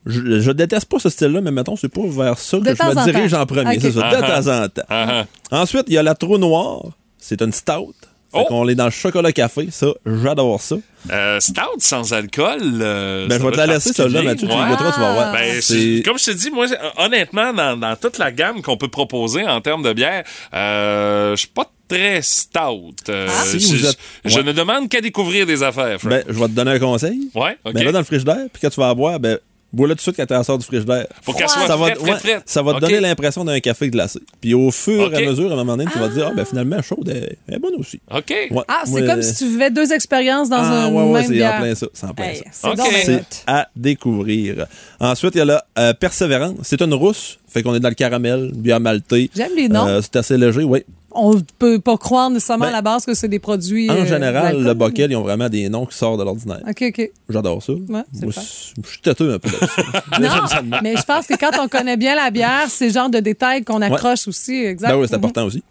[0.09, 2.83] Je, je déteste pas ce style-là, mais mettons, c'est pas vers ça que De je
[2.83, 3.41] me en dirige temps.
[3.43, 3.79] en premier.
[3.79, 4.83] C'est ça, de Ah, temps en temps.
[4.89, 5.61] Ah, ah.
[5.63, 6.87] Ensuite, il y a la Trou Noire.
[7.19, 7.95] C'est une stout.
[8.31, 8.45] Fait Oh!
[8.47, 9.69] qu'on est dans le chocolat café.
[9.71, 10.77] Ça, j'adore ça.
[11.11, 12.59] Euh, stout sans alcool.
[12.63, 14.23] euh, Ben, ça je vais te la laisser, celle-là.
[14.23, 14.47] Mathieu.
[14.49, 14.63] Tu Ouais.
[14.65, 15.33] le goûteras, tu vas voir.
[15.33, 16.67] Ben, comme je te dis, moi,
[16.99, 21.37] honnêtement, dans, dans toute la gamme qu'on peut proposer en termes de bière, euh, je
[21.37, 22.93] suis pas très stout.
[23.09, 23.45] Euh, Ah.
[23.47, 25.99] Si je, vous êtes- je ne demande qu'à découvrir des affaires.
[25.99, 26.11] Frank.
[26.13, 27.31] Ben, je vais te donner un conseil.
[27.35, 27.57] ouais.
[27.65, 29.39] Ben, là, dans le frigidaire, puis quand tu vas la boire, ben,
[29.73, 31.07] bois-le tout de suite quand tu la sors du frigidaire.
[31.23, 32.43] Faut qu'elle soit ça va, frette, frette, ouais, frette.
[32.47, 34.21] ça va te donner l'impression d'un café glacé.
[34.41, 36.35] Puis au fur et à mesure, à un moment donné, tu vas te dire, ah,
[36.35, 38.01] ben finalement, chaude, elle, est bonne aussi.
[38.11, 38.31] OK.
[38.51, 38.63] Ouais.
[38.69, 41.35] Ah, c'est comme si tu vivais deux expériences dans ah, un ouais, ouais, même c'est
[41.35, 41.55] bière.
[41.55, 41.87] en plein ça.
[41.93, 42.75] C'est en plein Hey, ça.
[42.75, 44.67] bien C'est à découvrir.
[45.01, 46.57] Ensuite, il y a la euh, Persévérance.
[46.63, 47.39] C'est une rousse.
[47.49, 49.31] Fait qu'on est dans le caramel, bière maltée.
[49.35, 49.87] J'aime les noms.
[49.87, 50.85] Euh, c'est assez léger, oui.
[51.21, 53.91] On peut pas croire nécessairement Ben, à la base que c'est des produits.
[53.91, 56.61] En euh, général, le Bockel, ils ont vraiment des noms qui sortent de l'ordinaire.
[56.69, 57.11] OK, OK.
[57.29, 57.73] J'adore ça.
[57.73, 59.51] Ouais, Moi, je suis têteux un peu.
[60.21, 63.19] Non, mais je pense que quand on connaît bien la bière, c'est le genre de
[63.21, 64.65] détails qu'on accroche aussi.
[64.65, 64.89] Exact.
[64.91, 65.25] Ben oui, c'est Mhm.
[65.25, 65.63] important aussi.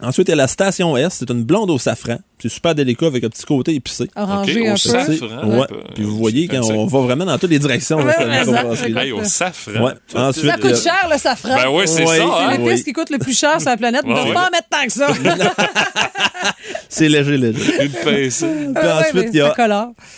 [0.00, 1.16] Ensuite, il y a la Station S.
[1.18, 2.18] C'est une blonde au safran.
[2.40, 4.08] C'est super délicat avec un petit côté épicé.
[4.14, 4.76] Orangé Ok, au un peu.
[4.78, 5.26] safran.
[5.42, 5.66] Un ouais.
[5.68, 5.80] peu.
[5.94, 7.98] Puis vous voyez, quand on va vraiment dans toutes les directions.
[8.04, 9.04] Microbrasserie-là.
[9.04, 9.84] Hey, au safran.
[9.84, 9.92] Ouais.
[10.14, 11.56] Ensuite, Ça coûte euh, cher, le safran.
[11.56, 12.16] Ben oui, c'est Ouais.
[12.18, 12.24] ça.
[12.38, 12.50] C'est hein.
[12.52, 12.84] l'épice oui.
[12.84, 14.02] qui coûte le plus cher sur la planète.
[14.04, 15.08] On ne pas en mettre tant que ça.
[16.88, 17.84] c'est léger, léger.
[17.84, 18.46] Une pincée.
[18.46, 19.54] Puis Ouais, ensuite, il y a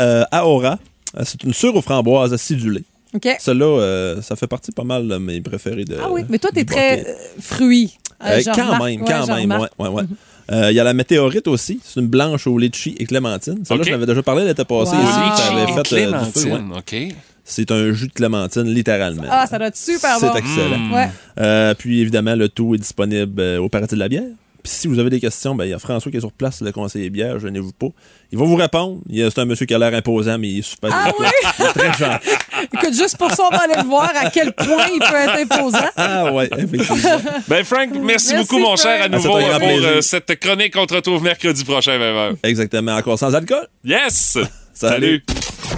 [0.01, 0.79] euh, Aora.
[1.17, 2.85] Euh, C'est une sure aux framboises acidulée.
[3.15, 3.29] OK.
[3.41, 5.97] Celle-là, euh, ça fait partie pas mal de mes préférés de.
[6.01, 7.99] Ah oui, mais toi, t'es très euh, fruit.
[8.25, 8.83] Euh, quand remarque.
[8.85, 9.51] même, quand même.
[9.53, 10.03] Ouais, ouais, ouais.
[10.53, 11.81] Euh, Il y a la météorite aussi.
[11.85, 13.65] C'est une blanche au litchi et clémentine.
[13.65, 14.97] Celle-là, je l'avais déjà parlé l'été passé.
[14.97, 15.03] Wow.
[15.03, 15.13] ici,
[15.43, 16.51] ça avait Litchi et fait, euh, du feu, ouais.
[16.51, 17.15] clémentine, OK.
[17.45, 19.25] C'est un jus de clémentine, littéralement.
[19.31, 20.35] Ah, ça doit être super C'est bon.
[20.35, 20.79] excellent.
[20.79, 20.93] Mm.
[20.93, 21.09] Ouais.
[21.41, 24.23] Euh, puis évidemment, le tout est disponible euh, au Paradis de la bière.
[24.63, 26.61] Puis si vous avez des questions, ben, il y a François qui est sur place,
[26.61, 27.89] le conseiller bière, gênez-vous pas.
[28.33, 29.01] Il va vous répondre.
[29.11, 31.27] C'est un monsieur qui a l'air imposant, mais il est super Ah oui?
[31.59, 32.29] il est très gentil.
[32.75, 35.53] Écoute, juste pour ça, on va aller le voir à quel point il peut être
[35.53, 35.79] imposant.
[35.97, 37.21] Ah ouais, effectivement.
[37.49, 40.75] Ben, Frank, merci, Merci, beaucoup, mon cher, à Ah, nouveau, grand pour euh, cette chronique
[40.75, 42.37] qu'on te retrouve mercredi prochain, 20h.
[42.43, 42.97] Exactement.
[42.97, 43.67] Encore sans alcool.
[43.85, 44.39] Yes!
[44.75, 45.23] Salut.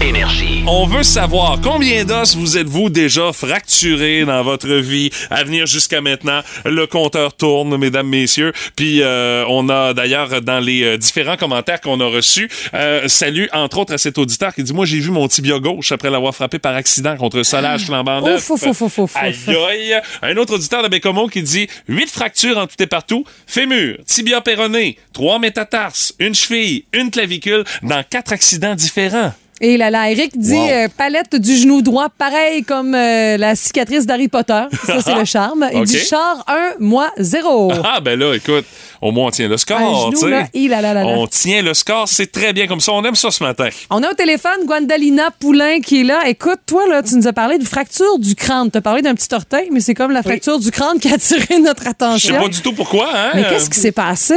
[0.00, 0.62] Énergie.
[0.66, 5.10] On veut savoir combien d'os vous êtes-vous déjà fracturé dans votre vie?
[5.30, 6.40] À venir jusqu'à maintenant.
[6.64, 8.52] Le compteur tourne, mesdames, messieurs.
[8.76, 13.48] Puis euh, on a d'ailleurs dans les euh, différents commentaires qu'on a reçus, euh, salut
[13.52, 16.34] entre autres à cet auditeur qui dit moi j'ai vu mon tibia gauche après l'avoir
[16.34, 18.50] frappé par accident contre un solage flambant neuf.
[18.50, 19.16] Ouf, ouf, ouf, ouf, ouf.
[19.16, 20.00] Aïe aïe.
[20.22, 24.40] Un autre auditeur de Bécomo qui dit huit fractures en tout et partout, fémur, tibia
[24.40, 29.32] péroné, trois métatarses, une cheville, une clavicule dans quatre accidents différents.
[29.64, 30.68] Et là, là, Eric dit Wow.
[30.70, 34.64] euh, palette du genou droit, pareil comme euh, la cicatrice d'Harry Potter.
[34.86, 35.66] Ça, c'est le charme.
[35.72, 37.72] Il dit char 1, moi 0.
[37.82, 38.66] Ah, ben là, écoute,
[39.00, 41.06] au moins on tient le score, tu genou, là, là, là, là.
[41.06, 42.92] On tient le score, c'est très bien comme ça.
[42.92, 43.68] On aime ça ce matin.
[43.88, 46.28] On a au téléphone Gwendalina Poulain qui est là.
[46.28, 48.70] Écoute, toi, là, tu nous as parlé de fracture du crâne.
[48.70, 51.14] Tu as parlé d'un petit orteil, mais c'est comme la fracture du crâne qui a
[51.14, 52.36] attiré notre Je sais attention.
[52.36, 53.30] pas du tout pourquoi, hein?
[53.34, 54.36] Mais qu'est-ce qui s'est passé?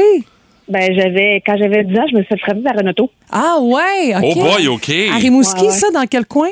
[0.70, 3.10] Ben, j'avais, quand j'avais 10 ans, je me suis fait frapper par un auto.
[3.32, 4.24] Ah, ouais, OK.
[4.36, 4.90] Oh boy, OK.
[5.14, 5.74] À Rimouski, Ouais, ouais.
[5.74, 6.50] ça, dans quel coin?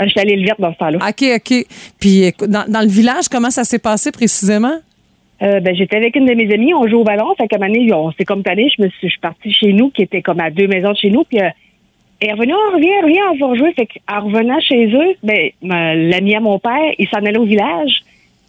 [0.00, 0.98] Euh, J'étais allée le verte dans ce temps-là.
[1.08, 1.66] OK, OK.
[1.98, 4.74] Puis, écoute, dans, dans le village, comment ça s'est passé précisément?
[5.42, 7.34] Euh, ben, j'étais avec une de mes amies, on joue au ballon.
[7.36, 8.68] Fait qu'à un moment donné, on s'est comme tanné.
[8.76, 10.96] Je me suis, je suis partie chez nous, qui était comme à deux maisons de
[10.98, 11.24] chez nous.
[11.24, 11.48] Puis, euh,
[12.20, 13.72] elle est revenue, on revient, reviens, on va rejouer.
[13.74, 18.00] Fait qu'en revenant chez eux, ben, l'ami à mon père, il s'en allait au village.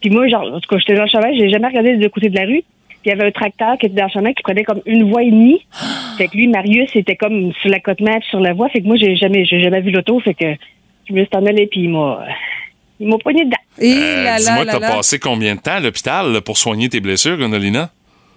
[0.02, 2.10] Puis moi, genre, en tout cas, j'étais dans le cheval, j'ai jamais regardé des deux
[2.10, 2.62] côtés de la rue.
[3.08, 5.24] Il y avait un tracteur qui était dans le chemin qui prenait comme une voie
[5.24, 5.66] et demie.
[6.18, 8.68] fait que lui, Marius, était comme sur la côte mère sur la voie.
[8.68, 10.20] Fait que moi, j'ai jamais, j'ai jamais vu l'auto.
[10.20, 10.46] Fait que
[11.08, 12.20] je me suis en allé puis il m'a,
[13.00, 13.56] il m'a poigné dedans.
[13.80, 16.90] Et Euh, là, là, Dis-moi, t'as passé combien de temps à l'hôpital là, pour soigner
[16.90, 17.92] tes blessures, Gondolina?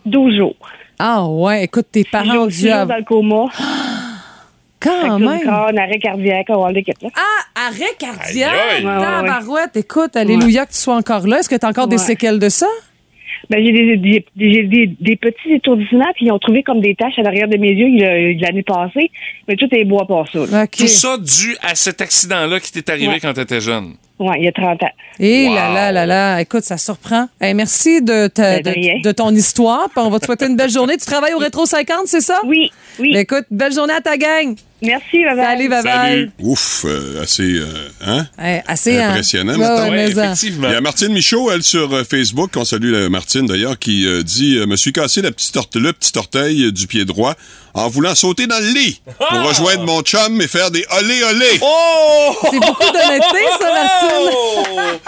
[0.07, 0.55] 12 jours.
[1.01, 3.47] Ah ouais, écoute, tes parents ont dû dans le coma.
[4.81, 5.47] Quand même.
[5.49, 6.47] un arrêt cardiaque.
[6.49, 8.83] Ah, arrêt cardiaque.
[8.83, 11.41] Tabarouette, écoute, alléluia que tu sois encore là.
[11.41, 12.67] Est-ce que tu as encore des séquelles de ça?
[13.49, 16.95] Ben, j'ai des, des, des, des- des petits étourdissements, puis ils ont trouvé comme des
[16.95, 19.11] taches à l'arrière de mes yeux il- l'année passée.
[19.49, 20.41] Mais tout est beau à part ça.
[20.51, 20.67] là.
[20.67, 23.21] Tout ça dû à cet accident-là qui t'est arrivé Ouais.
[23.21, 23.95] quand t'étais jeune.
[24.21, 24.91] Ouais, il y a 30 ans.
[25.19, 27.29] Et là là là là, écoute, ça surprend.
[27.41, 28.95] Eh, merci de, ta- Ben, de rien.
[28.99, 29.89] de, de ton histoire.
[29.97, 30.97] On va te souhaiter une belle journée.
[30.99, 32.39] Tu travailles au Rétro 50, c'est ça?
[32.45, 33.17] Oui, oui.
[33.17, 34.55] écoute, belle journée à ta gang.
[34.83, 35.45] Merci, bye bye.
[35.45, 35.93] Salut, bye bye.
[36.11, 36.31] Salut.
[36.41, 37.67] Ouf, euh, assez, euh,
[38.07, 38.27] hein?
[38.43, 39.11] Eh, assez hein?
[39.11, 39.83] Impressionnant, Ouais, mettons.
[39.83, 40.35] ouais, mais en-
[40.69, 44.23] Il y a Martine Michaud, elle, sur euh, Facebook, on salue Martine d'ailleurs, qui euh,
[44.23, 47.35] dit euh, Me suis cassé la petite le petit orteil du pied droit
[47.75, 51.61] en voulant sauter dans le lit pour rejoindre mon chum et faire des olé olé.
[51.63, 52.37] Oh!
[52.51, 54.99] C'est beaucoup d'honnêteté, ça, Martine.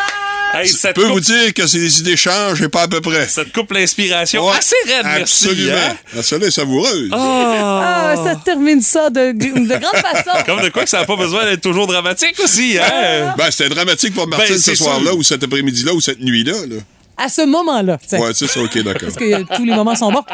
[0.55, 3.27] Hey, Je peux vous dire que c'est des idées changent et pas à peu près.
[3.27, 4.47] Ça te coupe l'inspiration.
[4.47, 5.47] Ouais, Assez raide, merci.
[5.47, 5.77] Absolument.
[5.79, 5.97] hein?
[6.15, 7.09] La celle-là est savoureuse.
[7.11, 10.45] Ah, ça termine ça de, de grande façon.
[10.45, 13.35] Comme de quoi que ça n'a pas besoin d'être toujours dramatique aussi, hein?
[13.39, 16.53] Ben, c'était dramatique pour Martine Ben, ce soir-là ou cet après-midi-là ou cette nuit-là.
[16.69, 16.77] Là.
[17.17, 17.97] À ce moment-là.
[18.13, 19.01] Ouais, c'est ça, ok, d'accord.
[19.09, 20.25] Parce que tous les moments sont bons.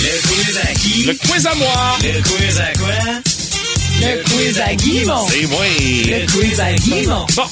[0.00, 1.02] Le quiz à qui?
[1.04, 1.98] Le quiz à moi!
[2.02, 2.88] Le quiz à quoi?
[4.00, 5.26] Le quiz à Guimond.
[5.28, 5.64] C'est moi!
[5.66, 7.26] Le quiz à Guimond.
[7.34, 7.42] Bon.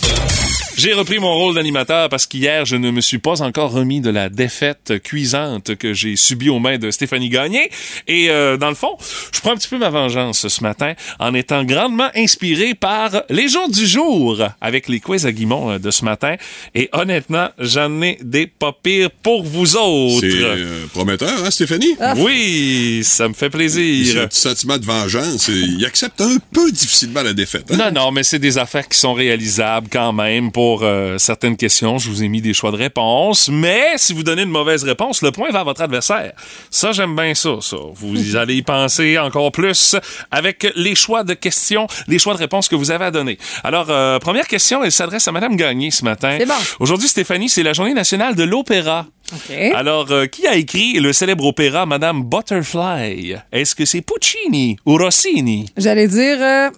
[0.78, 4.10] J'ai repris mon rôle d'animateur parce qu'hier, je ne me suis pas encore remis de
[4.10, 7.70] la défaite cuisante que j'ai subie aux mains de Stéphanie Gagné.
[8.06, 8.94] Et euh, dans le fond,
[9.32, 13.48] je prends un petit peu ma vengeance ce matin en étant grandement inspiré par les
[13.48, 16.36] jours du jour avec les quiz à Guimont euh, de ce matin.
[16.74, 20.20] Et honnêtement, j'en ai des pas pires pour vous autres.
[20.20, 21.96] C'est euh, prometteur, hein, Stéphanie?
[22.18, 24.22] Oui, ça me fait C'est plaisir.
[24.24, 25.48] un petit sentiment de vengeance.
[25.48, 27.64] et Il accepte un peu difficilement la défaite.
[27.72, 27.76] hein?
[27.78, 31.98] Non, non, mais c'est des affaires qui sont réalisables quand même pour euh, certaines questions.
[31.98, 35.22] Je vous ai mis des choix de réponse, mais si vous donnez une mauvaise réponse,
[35.22, 36.32] le point va à votre adversaire.
[36.70, 37.76] Ça, j'aime bien ça, ça.
[37.94, 39.96] Vous allez y penser encore plus
[40.30, 43.38] avec les choix de questions, les choix de réponses que vous avez à donner.
[43.64, 46.36] Alors, euh, première question, elle s'adresse à Madame Gagné ce matin.
[46.38, 46.54] C'est bon.
[46.80, 49.06] Aujourd'hui, Stéphanie, c'est la journée nationale de l'opéra.
[49.32, 49.56] OK.
[49.74, 53.36] Alors, euh, qui a écrit le célèbre opéra Madame Butterfly?
[53.52, 55.66] Est-ce que c'est Puccini ou Rossini?
[55.76, 56.38] J'allais dire.
[56.40, 56.70] ah.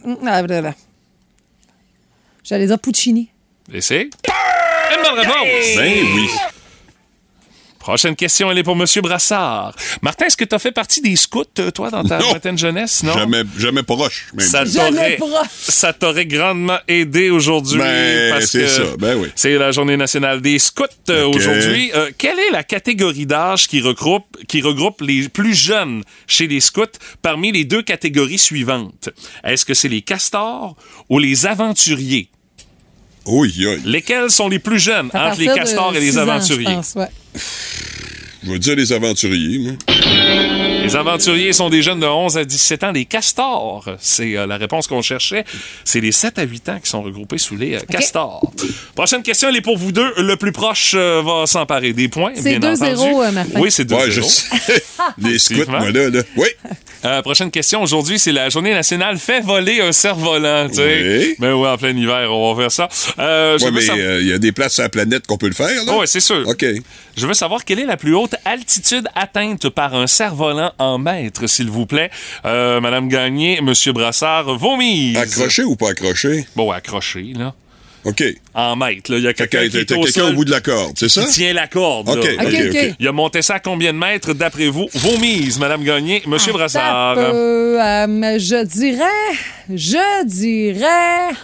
[2.48, 3.28] J'allais dire Puccini.
[3.72, 5.76] Et c'est une bonne réponse.
[5.76, 6.28] Ben oui.
[7.78, 9.74] Prochaine question, elle est pour Monsieur Brassard.
[10.02, 12.30] Martin, est-ce que tu as fait partie des scouts, euh, toi, dans ta Non.
[12.32, 13.02] lointaine jeunesse?
[13.02, 13.14] Non?
[13.14, 14.26] Jamais, jamais proche.
[14.34, 14.46] même.
[14.46, 15.46] Ça Jamais t'aurait, proche.
[15.62, 17.78] ça t'aurait grandement aidé aujourd'hui.
[17.78, 18.82] Ben, parce c'est que ça.
[18.98, 19.28] Ben oui.
[19.34, 21.90] C'est la journée nationale des scouts euh, aujourd'hui.
[21.94, 26.60] Euh, quelle est la catégorie d'âge qui regroupe, qui regroupe les plus jeunes chez les
[26.60, 26.82] scouts
[27.22, 29.08] parmi les deux catégories suivantes?
[29.44, 30.76] Est-ce que c'est les castors
[31.08, 32.28] ou les aventuriers?
[33.26, 33.76] Oui, oui.
[33.84, 36.68] Lesquels sont les plus jeunes À entre les castors et les six ans, aventuriers?
[36.68, 37.08] je pense, ouais.
[38.44, 39.72] Je vais dire les aventuriers, moi.
[40.88, 42.92] Les aventuriers sont des jeunes de 11 à 17 ans.
[42.92, 45.44] Les castors, c'est euh, la réponse qu'on cherchait.
[45.84, 48.50] C'est les 7 à 8 ans qui sont regroupés sous les euh, castors.
[48.94, 50.12] Prochaine question, elle est pour vous deux.
[50.16, 52.32] Le plus proche euh, va s'emparer des points.
[52.36, 53.10] C'est bien 2-0, entendu.
[53.22, 53.60] euh, Martin.
[53.60, 53.94] Oui, c'est 2-0.
[53.96, 54.46] Ouais, je sais.
[55.18, 56.22] les scouts, moi, là, là.
[56.36, 56.48] Oui.
[57.04, 57.82] Euh, prochaine question.
[57.82, 60.68] Aujourd'hui, c'est la journée nationale fait voler un cerf-volant.
[60.68, 61.18] tu sais.
[61.20, 61.34] Oui.
[61.38, 62.88] Ben oui, en plein hiver, on va faire ça.
[63.20, 65.26] Euh, je Ouais, veux mais savoir- euh, il y a des places sur la planète
[65.26, 65.92] qu'on peut le faire, là.
[65.94, 66.42] Oh, ouais, c'est sûr.
[66.48, 66.64] OK.
[67.16, 71.46] Je veux savoir quelle est la plus haute altitude atteinte par un cerf-volant en mètres,
[71.46, 72.10] s'il vous plaît.
[72.44, 75.16] Euh, Madame Gagné, Monsieur Brassard, vos mises.
[75.16, 76.46] Accroché ou pas accroché?
[76.56, 77.54] Bon, accroché, là.
[78.04, 78.22] OK.
[78.54, 79.18] En mètres, là.
[79.18, 81.08] Il y a quelqu'un qui est au quelqu'un sol, au bout de la corde, c'est
[81.08, 81.22] ça?
[81.24, 82.14] qui tient la corde, là.
[82.14, 82.76] OK, OK, OK, OK.
[82.76, 82.94] OK.
[83.00, 84.88] Il a monté ça à combien de mètres, d'après vous?
[84.94, 87.16] Vos mises, Madame Gagné, Monsieur Brassard.
[87.16, 89.04] Tape, euh, euh, je dirais.
[89.68, 91.34] Je dirais.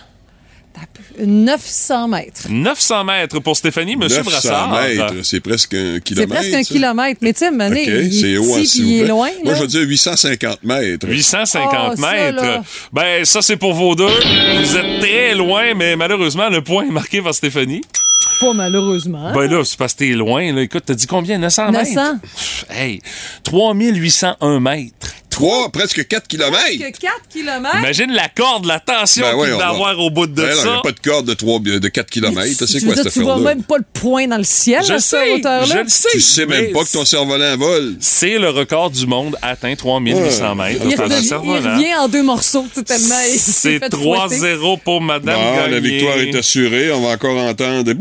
[1.16, 2.42] Tape, 900 mètres.
[2.50, 4.72] 900 mètres pour Stéphanie, Monsieur 900 Brassard.
[4.82, 6.34] mètres, c'est presque un C'est kilomètre.
[6.34, 6.74] presque un ça.
[6.74, 7.18] kilomètre.
[7.22, 9.30] Mais tu sais, Mané, OK, il c'est est haut, hein, petit il est loin.
[9.44, 11.06] Moi, je vais dire 850 mètres.
[11.08, 12.42] 850 Oh, ça, mètres.
[12.42, 12.62] là.
[12.92, 14.04] Ben, ça, c'est pour vos deux.
[14.06, 17.82] Vous êtes très loin, mais malheureusement, le point est marqué par Stéphanie.
[18.40, 19.32] Pas malheureusement.
[19.32, 20.52] Ben là, c'est parce que t'es loin.
[20.52, 20.62] Là.
[20.62, 21.38] Écoute, t'as dit combien?
[21.38, 21.94] 900 mètres?
[21.94, 22.18] 900.
[22.22, 23.00] Pff, Hey,
[23.44, 25.14] 3801 mètres.
[25.34, 26.52] 3, presque 4 km.
[26.52, 27.76] Presque 4 km.
[27.78, 30.64] Imagine la corde, la tension qu'il va avoir au bout de Ben non, Il ça.
[30.70, 32.40] n'y a pas de corde de, 3, de 4 km.
[32.66, 34.82] C'est Tu quoi veux dire, cette tu vois même pas le point dans le ciel
[34.86, 35.66] Je à cette sais, hauteur-là?
[35.66, 36.08] je le sais.
[36.12, 37.94] Tu sais même pas que ton cerf-volant vole.
[38.00, 40.80] C'est le record du monde atteint 3800 mètres.
[40.88, 44.36] Il, par un revient, il revient en deux morceaux, sais, s'est C'est fait fouetter.
[44.36, 45.70] 3-0 pour Madame Bon, Gagné.
[45.70, 46.92] la victoire est assurée.
[46.92, 47.92] On va encore entendre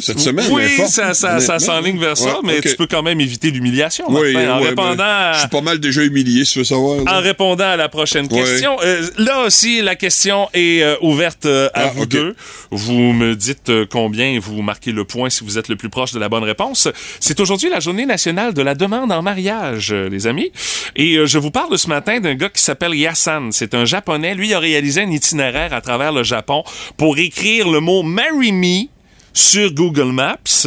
[0.00, 0.46] cette semaine.
[0.50, 4.04] Oui, ça, ça, ça s'enligne vers ça, Ouais, mais tu peux quand même éviter l'humiliation.
[4.08, 6.64] Oui, Martin, en ouais, répondant ben, Je suis pas mal déjà humilié, si tu veux
[6.64, 7.02] savoir.
[7.04, 7.18] là.
[7.18, 8.40] En répondant à la prochaine Ouais.
[8.42, 12.34] question, euh, là aussi, la question est euh, ouverte euh, à Ah, vous deux.
[12.70, 16.18] Vous me dites combien vous marquez le point si vous êtes le plus proche de
[16.18, 16.88] la bonne réponse.
[17.20, 20.52] C'est aujourd'hui la journée nationale de la demande en mariage, les amis.
[20.96, 23.50] Et je vous parle ce matin d'un gars qui s'appelle Yasan.
[23.52, 24.34] C'est un Japonais.
[24.34, 26.62] Lui, il a réalisé un itinéraire à travers le Japon
[26.96, 28.86] pour écrire le mot «Marry me»
[29.32, 30.66] sur Google Maps.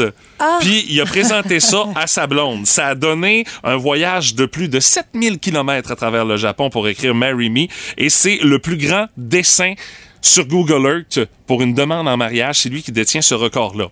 [0.62, 2.66] Puis il a présenté ça à sa blonde.
[2.66, 6.88] Ça a donné un voyage de plus de 7000 km à travers le Japon pour
[6.88, 7.68] écrire Marry Me.
[7.98, 9.74] Et c'est le plus grand dessin
[10.22, 12.60] sur Google Earth pour une demande en mariage.
[12.60, 13.90] C'est lui qui détient ce record-là.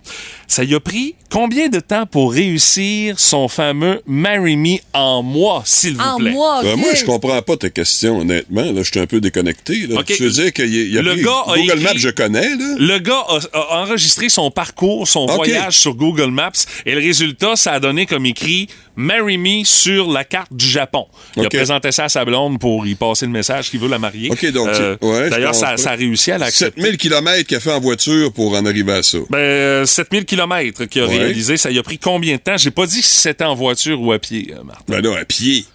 [0.47, 5.63] Ça y a pris combien de temps pour réussir son fameux Marry Me en mois,
[5.65, 6.31] s'il vous En plaît?
[6.31, 6.77] Ben, ok.
[6.79, 8.63] moi, je comprends pas ta question, honnêtement.
[8.63, 9.87] Là, je suis un peu déconnecté.
[9.87, 9.99] Là.
[9.99, 10.05] Ok.
[10.15, 11.83] Tu veux dire qu'il y a, il y a Le pris- gars a Google écrit-
[11.83, 12.49] Maps, je connais.
[12.55, 12.75] Là.
[12.77, 16.51] Le gars a, a enregistré son parcours, son voyage sur Google Maps
[16.85, 21.07] et le résultat, ça a donné comme écrit Marry me sur la carte du Japon.
[21.35, 23.97] Il a présenté ça à sa blonde pour y passer le message qu'il veut la
[23.99, 24.29] marier.
[24.31, 26.81] OK, donc, Euh, ouais, D'ailleurs, ça, a réussi à l'accepter.
[26.81, 29.17] 7000 km qu'il a fait en voiture pour en arriver à ça?
[29.29, 31.17] Ben, euh, 7000 km qu'il a Ouais.
[31.17, 32.57] réalisé, ça y a pris combien de temps?
[32.57, 34.83] J'ai pas dit si c'était en voiture ou à pied, euh, Martin.
[34.87, 35.65] Ben là, à pied.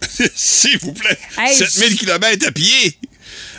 [0.34, 1.18] S'il vous plaît.
[1.38, 2.96] Hey, 7000 km à pied.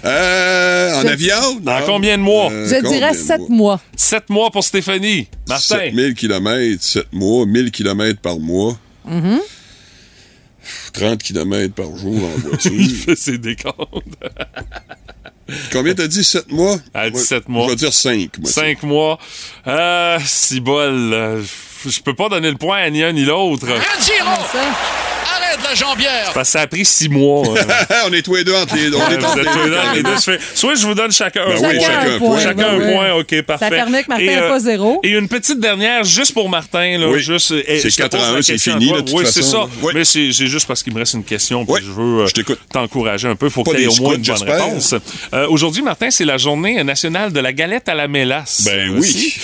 [0.05, 1.35] Euh, en Je- avion?
[1.35, 1.85] En Non.
[1.85, 2.49] combien de mois?
[2.51, 3.49] Euh, Je dirais de 7 mois?
[3.49, 3.81] mois.
[3.97, 5.27] 7 mois pour Stéphanie.
[5.47, 5.77] Martin.
[5.79, 8.77] 7000 km, 7 mois, 1000 km par mois.
[9.07, 9.39] Mm-hmm.
[10.93, 12.71] 30 km par jour en voiture.
[12.73, 13.77] Il fait ses décomptes.
[15.71, 16.23] Combien t'as dit?
[16.23, 16.77] 7 mois?
[16.95, 17.65] Ouais, sept mois.
[17.65, 18.37] Je vais dire 5.
[18.39, 19.19] Moi, 5 mois.
[19.67, 21.13] Euh, si bol.
[21.13, 21.41] euh,
[21.85, 23.67] Je peux pas donner le point à ni un ni l'autre.
[25.49, 26.31] Arrête la jambière!
[26.33, 27.47] Parce que ça a pris 6 mois.
[27.47, 27.63] euh.
[28.07, 28.95] on est tous les deux entre les deux.
[28.97, 29.69] On Ouais, est vous entre êtes les tous les deux.
[29.71, 30.15] deux entre les deux.
[30.17, 31.79] Ça fait- Soit je vous donne chacun un Ben point.
[31.79, 32.39] chacun un point.
[32.39, 32.93] Chacun Ben un oui.
[32.93, 33.69] point, OK, parfait.
[33.69, 34.99] permet que Martin ait euh, pas zéro.
[35.03, 36.97] Et une petite dernière, juste pour Martin.
[36.97, 37.19] Là, Oui.
[37.21, 38.97] juste, et C'est je te 4 pose à la 1, c'est question à fini, toi.
[38.97, 39.67] là, de toute Oui, c'est ça.
[39.81, 39.91] Oui.
[39.95, 41.65] Mais c'est c'est juste parce qu'il me reste une question.
[41.65, 42.59] Puis Oui, je veux euh, je t'écoute.
[42.71, 43.47] t'encourager un peu.
[43.47, 44.65] Il faut Pas que tu aies des au moins une bonne j'espère.
[44.65, 44.95] réponse.
[45.33, 48.61] Euh, Aujourd'hui, Martin, c'est la journée nationale de la galette à la mélasse.
[48.65, 48.99] Ben oui.
[48.99, 49.39] Aussi.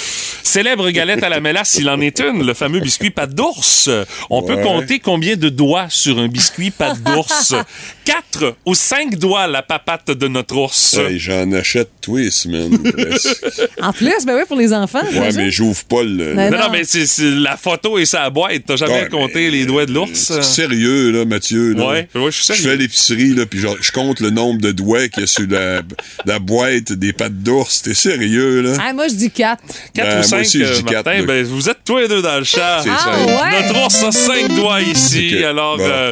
[0.46, 3.89] Célèbre galette à la mélasse, s'il en est une, le fameux biscuit pâte d'ours.
[4.30, 7.56] On peut compter combien de doigts sur un biscuit pâte d'ours?
[8.06, 11.00] Quatre ou cinq doigts la papate de notre ours.
[11.16, 11.89] J'en achète
[13.82, 15.01] En plus, ben oui, pour les enfants.
[15.14, 16.34] ouais, mais j'ouvre pas le.
[16.36, 16.70] Ben Non, non, non.
[16.72, 18.64] mais c'est la photo et sa boîte.
[18.66, 20.12] T'as jamais Ouais, compté mais, les doigts de l'ours?
[20.14, 21.74] C'est Sérieux, là, Mathieu.
[21.74, 21.88] Là?
[21.88, 22.70] Ouais, ouais, je suis Je sérieux.
[22.72, 25.45] fais l'épicerie, là, puis genre, je compte le nombre de doigts qu'il y a sur
[25.49, 25.82] la,
[26.26, 27.82] la boîte des pattes d'ours.
[27.84, 28.74] T'es sérieux, là?
[28.82, 29.62] Ah, moi, je dis 4.
[29.93, 31.26] 4 Ben, ou moi 5, aussi, je dis quatre, Martin, là.
[31.26, 32.82] ben, vous êtes tous les deux dans le chat.
[32.84, 33.26] C'est Ah, ça.
[33.26, 33.62] ouais?
[33.68, 35.43] Notre ours a 5 doigts ici.
[35.43, 35.84] Alors, bon.
[35.88, 36.12] euh,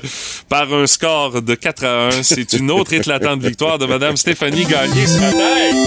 [0.49, 4.65] par un score de 4 à 1, c'est une autre éclatante victoire de Mme Stéphanie
[4.65, 5.82] Gagné ce matin.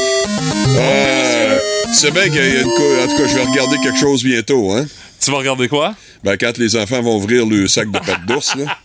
[0.79, 1.59] Euh,
[1.93, 4.23] c'est bien qu'il y a une cou- En tout cas, je vais regarder quelque chose
[4.23, 4.85] bientôt, hein?
[5.21, 5.95] Tu vas regarder quoi?
[6.23, 8.77] Ben, quand les enfants vont ouvrir le sac de pâtes d'ours, là,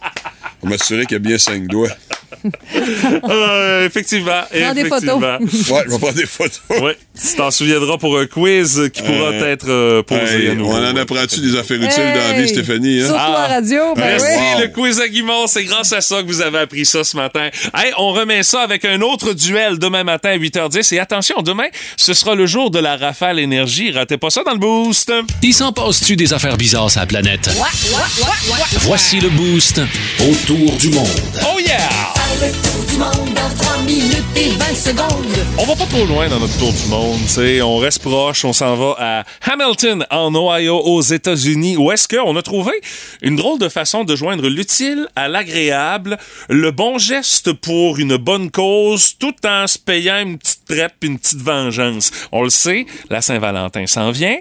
[0.62, 1.90] on va m'assurer qu'il y a bien cinq doigts.
[3.30, 4.42] Euh, effectivement.
[4.50, 5.38] Prends des effectivement.
[5.40, 6.60] Ouais, je vais prendre des photos.
[6.82, 10.56] Ouais, tu t'en souviendras pour un quiz qui pourra Euh, être euh, posé Hey, à
[10.56, 10.72] nouveau.
[10.74, 12.48] on en apprend-tu des affaires utiles dans la vie, Hey!
[12.50, 13.02] Stéphanie?
[13.02, 13.06] Hein?
[13.06, 13.44] Surtout Ah.
[13.44, 14.62] à radio, ben Merci, oui.
[14.62, 15.48] le quiz à Guimond.
[15.48, 17.50] C'est grâce à ça que vous avez appris ça ce matin.
[17.76, 20.94] Hey, on remet ça avec un autre duel demain matin à 8h10.
[20.96, 21.68] Et attention, demain,
[21.98, 23.92] ce sera le jour de la rafale énergie.
[23.92, 25.12] Ratez pas ça dans le boost.
[25.44, 27.50] Il s'en passe-tu des affaires bizarres sur la planète?
[28.80, 29.82] Voici le boost
[30.20, 31.08] autour du monde.
[31.54, 32.21] Oh yeah!
[32.40, 35.46] Le tour du monde en 3 minutes et 20 secondes.
[35.58, 37.62] On va pas trop loin dans notre tour du monde, tu.
[37.62, 42.36] On reste proche, on s'en va à Hamilton, en Ohio, aux États-Unis, où est-ce qu'on
[42.38, 42.72] a trouvé
[43.22, 46.18] une drôle de façon de joindre l'utile à l'agréable,
[46.50, 51.10] le bon geste pour une bonne cause, tout en se payant une petite traite puis
[51.10, 52.12] une petite vengeance.
[52.32, 54.38] On le sait, la Saint-Valentin s'en vient,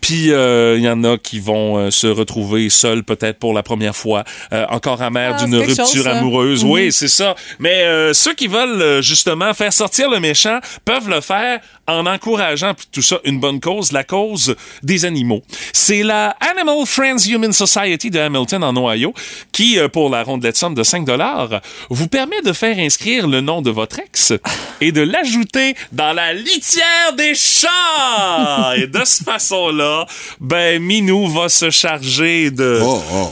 [0.00, 3.62] puis euh, il y en a qui vont euh, se retrouver seuls peut-être pour la
[3.62, 6.64] première fois, euh, encore amers Ah, d'une rupture chose, amoureuse.
[6.64, 6.70] Mhm.
[6.70, 7.34] Oui, c'est ça.
[7.58, 12.86] Mais ceux qui veulent justement faire sortir le méchant peuvent le faire en encourageant puis
[12.92, 15.42] tout ça une bonne cause, la cause des animaux.
[15.72, 19.12] C'est la Animal Friends Human Society de Hamilton en Ohio
[19.52, 21.60] qui, pour la rondelette somme de 5 dollars,
[21.90, 24.32] vous permet de faire inscrire le nom de votre ex
[24.80, 25.61] et de l'ajouter
[25.92, 28.74] dans la litière des chats.
[28.76, 30.06] Et de cette façon-là,
[30.40, 32.80] ben, Minou va se charger de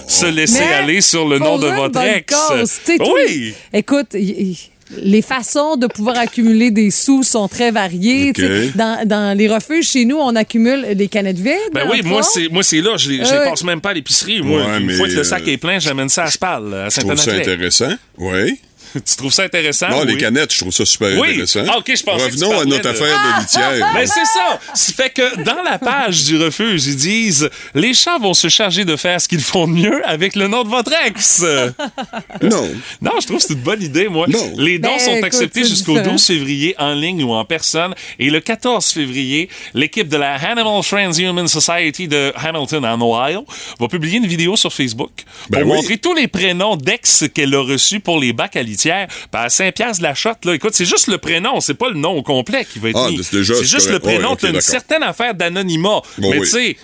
[0.09, 2.35] se laisser Mais aller sur le nom de votre ex.
[2.35, 3.55] cause, Oui.
[3.73, 4.19] Écoute, y-
[4.53, 4.59] y-
[5.03, 8.33] les façons de pouvoir accumuler des sous sont très variées.
[8.75, 11.55] Dans, dans les refuges, chez nous, on accumule des canettes vides.
[11.73, 13.45] Ben oui, moi c'est moi c'est là, je les Ouais.
[13.49, 14.43] passe même pas à l'épicerie.
[14.43, 16.89] Moi, Ouais, une fois que le sac euh, est plein, j'amène ça à Spal, à
[16.89, 17.93] Je trouve ça intéressant.
[18.19, 18.59] Oui.
[19.07, 19.89] tu trouves ça intéressant?
[19.89, 21.31] Non, les canettes, je trouve ça super Oui.
[21.31, 21.61] intéressant.
[21.69, 23.91] Ah, OK, je que tu Revenons à notre de- affaire de litière.
[23.95, 24.59] Ben c'est ça.
[24.75, 28.85] Ça fait que dans la page du refuge, ils disent les chats vont se charger
[28.85, 31.43] de faire ce qu'ils font de mieux avec le nom de votre ex.
[32.43, 32.69] non.
[33.01, 34.27] Non, je trouve que c'est une bonne idée, moi.
[34.57, 36.13] Les dons Ben, sont écoute, acceptés jusqu'au différent.
[36.13, 37.95] 12 février en ligne ou en personne.
[38.19, 43.45] Et le 14 février, l'équipe de la Animal Friends Human Society de Hamilton, en Ohio,
[43.79, 45.11] va publier une vidéo sur Facebook
[45.49, 45.77] Ben pour oui.
[45.77, 48.80] montrer tous les prénoms d'ex qu'elle a reçus pour les bacs à litière.
[48.89, 51.89] Ben, à 5 piastres de la shot, là, écoute, c'est juste le prénom, c'est pas
[51.91, 53.23] le nom au complet qui va être Ah, mis.
[53.23, 54.05] c'est juste le correct.
[54.07, 54.33] Ouais, prénom.
[54.33, 56.03] ok, T'as une certaine affaire d'anonymat.
[56.19, 56.41] Bon, mais oui.
[56.41, 56.77] tu sais,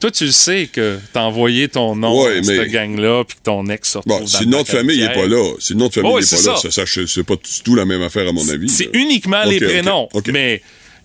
[0.00, 3.36] toi, tu le sais que t'as envoyé ton nom Ouais, à mais- cette gang-là, puis
[3.38, 5.00] que ton ex se retrouve Bon, dans si le le nom de bac à famille
[5.00, 6.22] n'est pas là, si de famille n'est pas là,
[6.56, 6.84] ça.
[7.06, 8.68] c'est pas du tout la même affaire à mon avis.
[8.68, 10.08] C'est uniquement les prénoms.
[10.32, 10.60] Mais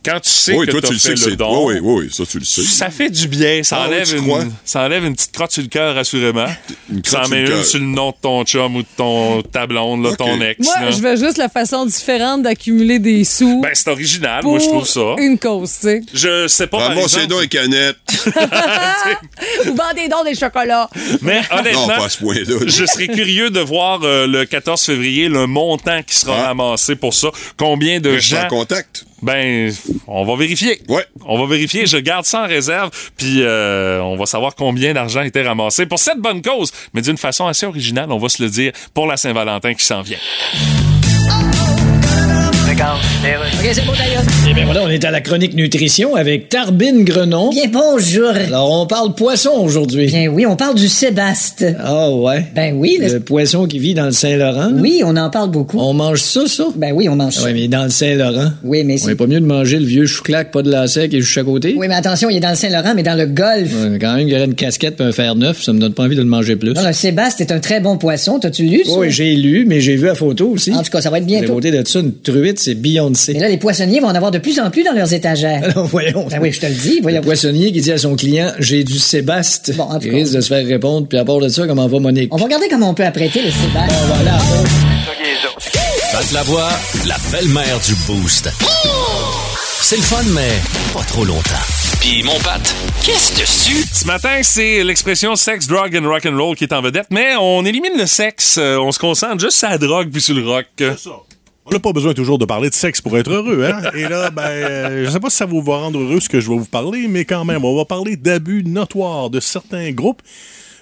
[0.06, 2.24] quand tu sais oui, que toi, tu le sais le don, Oui, oui, oui, ça,
[2.26, 2.62] tu le sais.
[2.64, 3.62] ça fait du bien.
[3.64, 6.46] Ça, Ah enlève une, ça enlève une petite crotte sur le cœur, assurément.
[6.92, 9.68] Une ça en met une sur le nom de ton chum ou de ton, ta
[9.68, 10.66] blonde, là, ton ex.
[10.66, 10.92] Moi, là.
[10.92, 13.62] je veux juste la façon différente d'accumuler des sous.
[13.62, 14.42] Ben, c'est original.
[14.42, 15.16] pour Moi, je trouve ça.
[15.18, 16.02] une cause, tu sais.
[16.14, 17.98] Je sais pas, Ramassez donc les canettes.
[19.68, 20.90] Ou vendez donc des chocolats.
[21.22, 22.56] Mais honnêtement, Non, pas à ce point-là.
[22.66, 27.14] je serais curieux de voir euh, le 14 février le montant qui sera ramassé pour
[27.14, 27.30] ça.
[27.58, 28.20] Combien de Ah.
[28.20, 28.44] Gens.
[28.44, 29.06] en contact.
[29.22, 29.72] Ben,
[30.08, 30.82] on va vérifier.
[30.88, 31.06] Ouais.
[31.26, 31.86] On va vérifier.
[31.86, 35.86] Je garde ça en réserve, puis euh, on va savoir combien d'argent a été ramassé
[35.86, 39.08] pour cette bonne cause, mais d'une façon assez originale, on va se le dire, pour
[39.08, 40.20] la Saint-Valentin qui s'en vient.
[42.82, 44.24] OK, c'est bon, d'ailleurs.
[44.50, 47.50] Eh bien voilà, on est à la chronique nutrition avec Tarbine Grenon.
[47.50, 48.30] Bien bonjour.
[48.30, 50.08] Alors, on parle poisson aujourd'hui.
[50.08, 51.66] Bien oui, on parle du Sébaste.
[51.84, 52.46] Ah ouais?
[52.56, 54.70] Ben oui, le- Le poisson qui vit dans le Saint-Laurent?
[54.76, 55.78] Oui, on en parle beaucoup.
[55.78, 56.68] On mange ça, ça?
[56.78, 57.46] Ben oui, on mange Ah ça.
[57.48, 58.52] ouais, mais dans le Saint-Laurent.
[58.64, 59.12] Oui, mais On c'est...
[59.12, 61.44] est pas mieux de manger le vieux chou-clac, pas de lacet qui est juste à
[61.44, 61.76] côté?
[61.78, 63.74] Oui, mais attention, il est dans le Saint-Laurent, mais dans le Golfe.
[63.90, 65.94] Mais quand même, il y aurait une casquette et un fer neuf, ça me donne
[65.94, 66.72] pas envie de le manger plus.
[66.76, 68.40] Non, le Sébaste est un très bon poisson.
[68.40, 68.98] T'as-tu lu ça?
[68.98, 70.72] Oui, j'ai lu, mais j'ai vu la photo aussi.
[70.72, 71.56] En tout cas, ça va être La bientôt.
[71.56, 73.34] beauté de ça, une truite, c'est Beyoncé.
[73.34, 75.62] Mais là, les poissonniers vont en avoir de plus en plus dans leurs étagères.
[75.64, 76.28] Alors, voyons.
[76.30, 77.22] Ben oui, je te le dis, Le voyons.
[77.22, 79.76] poissonnier qui dit à son client J'ai du Sébaste.
[79.76, 80.18] Bon, en tout il cas.
[80.18, 82.34] risque de se faire répondre, puis à part de ça, comment va Monique?
[82.34, 83.96] On va regarder comment on peut apprêter le Sébaste.
[84.08, 84.38] voilà.
[86.12, 86.70] Pat Lavoie,
[87.08, 88.50] la belle-mère du Boost.
[89.82, 90.50] C'est le fun, mais
[90.94, 91.42] pas trop longtemps.
[92.00, 92.62] Puis mon Pat,
[93.04, 93.86] qu'est-ce dessus?
[93.94, 97.36] Ce matin, c'est l'expression sex, drug and rock and roll qui est en vedette, mais
[97.40, 100.48] on élimine le sexe, euh, on se concentre juste sur la drogue puis sur le
[100.48, 100.68] rock.
[101.72, 103.92] On n'a pas besoin toujours de parler de sexe pour être heureux, hein?
[103.94, 106.40] Et là, ben, euh, je sais pas si ça va vous rendre heureux ce que
[106.40, 110.24] je vais vous parler, mais quand même, on va parler d'abus notoires de certains groupes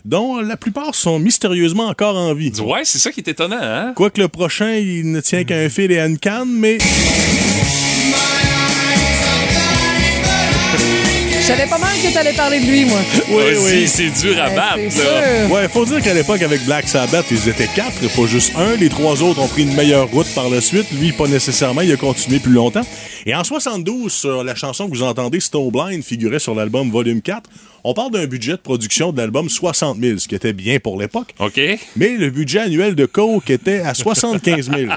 [0.05, 2.53] dont la plupart sont mystérieusement encore en vie.
[2.61, 3.91] Ouais, c'est ça qui est étonnant, hein?
[3.97, 6.77] Quoique le prochain, il ne tient qu'à un fil et à une canne, mais...
[11.47, 12.99] Je savais pas mal que t'allais parler de lui, moi.
[13.29, 13.87] Oui, oui.
[13.87, 15.45] c'est dur à Ouais, battre, là.
[15.47, 18.75] Ouais, faut dire qu'à l'époque, avec Black Sabbath, ils étaient quatre, pas juste un.
[18.75, 20.87] Les trois autres ont pris une meilleure route par la suite.
[20.99, 21.79] Lui, pas nécessairement.
[21.79, 22.81] Il a continué plus longtemps.
[23.29, 27.49] Et en 72, sur la chanson que vous entendez, Snowblind, figurait sur l'album Volume 4.
[27.83, 30.97] On parle d'un budget de production de l'album 60 000, ce qui était bien pour
[30.97, 31.35] l'époque.
[31.39, 31.59] OK.
[31.97, 34.91] Mais le budget annuel de Coke était à 75 000.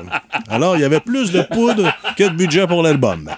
[0.48, 3.28] Alors, il y avait plus de poudre que de budget pour l'album.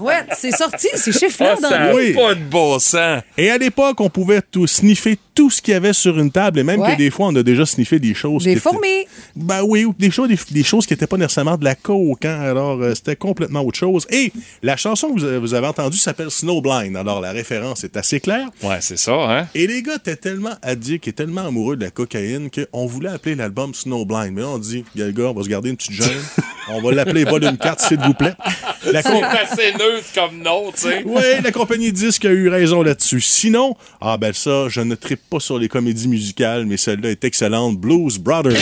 [0.00, 2.12] Ouais, c'est sorti, ces chiffres-là Ah, dans ça le a Oui.
[2.12, 3.22] pas de bon sens.
[3.38, 6.58] Et à l'époque, on pouvait tout sniffer tout ce qu'il y avait sur une table,
[6.58, 6.92] et même Ouais.
[6.92, 8.44] que des fois, on a déjà sniffé des choses.
[8.44, 9.06] Des qui étaient- fourmis.
[9.34, 12.26] Ben oui, ou des choses, des, des choses qui n'étaient pas nécessairement de la coke,
[12.26, 12.40] hein.
[12.42, 14.06] Alors, euh, c'était complètement autre chose.
[14.10, 16.94] Et la chanson que vous avez, vous avez entendue s'appelle Snowblind.
[16.94, 18.48] Alors, la référence est assez claire.
[18.62, 19.46] Ouais, c'est ça, hein?
[19.54, 23.34] Et les gars étaient tellement addicts et tellement amoureux de la cocaïne qu'on voulait appeler
[23.34, 24.32] l'album Snowblind.
[24.34, 26.20] Mais là, on dit, les gars, on va se garder une petite gêne.
[26.68, 28.34] on va l'appeler Volume 4, s'il vous plaît.
[28.92, 31.02] La C'est com- assez neutre comme nom, tu sais.
[31.06, 33.20] oui, la compagnie disque a eu raison là-dessus.
[33.22, 37.24] Sinon, ah ben ça, je ne trippe pas sur les comédies musicales, mais celle-là est
[37.24, 37.78] excellente.
[37.78, 38.58] Blues Brothers.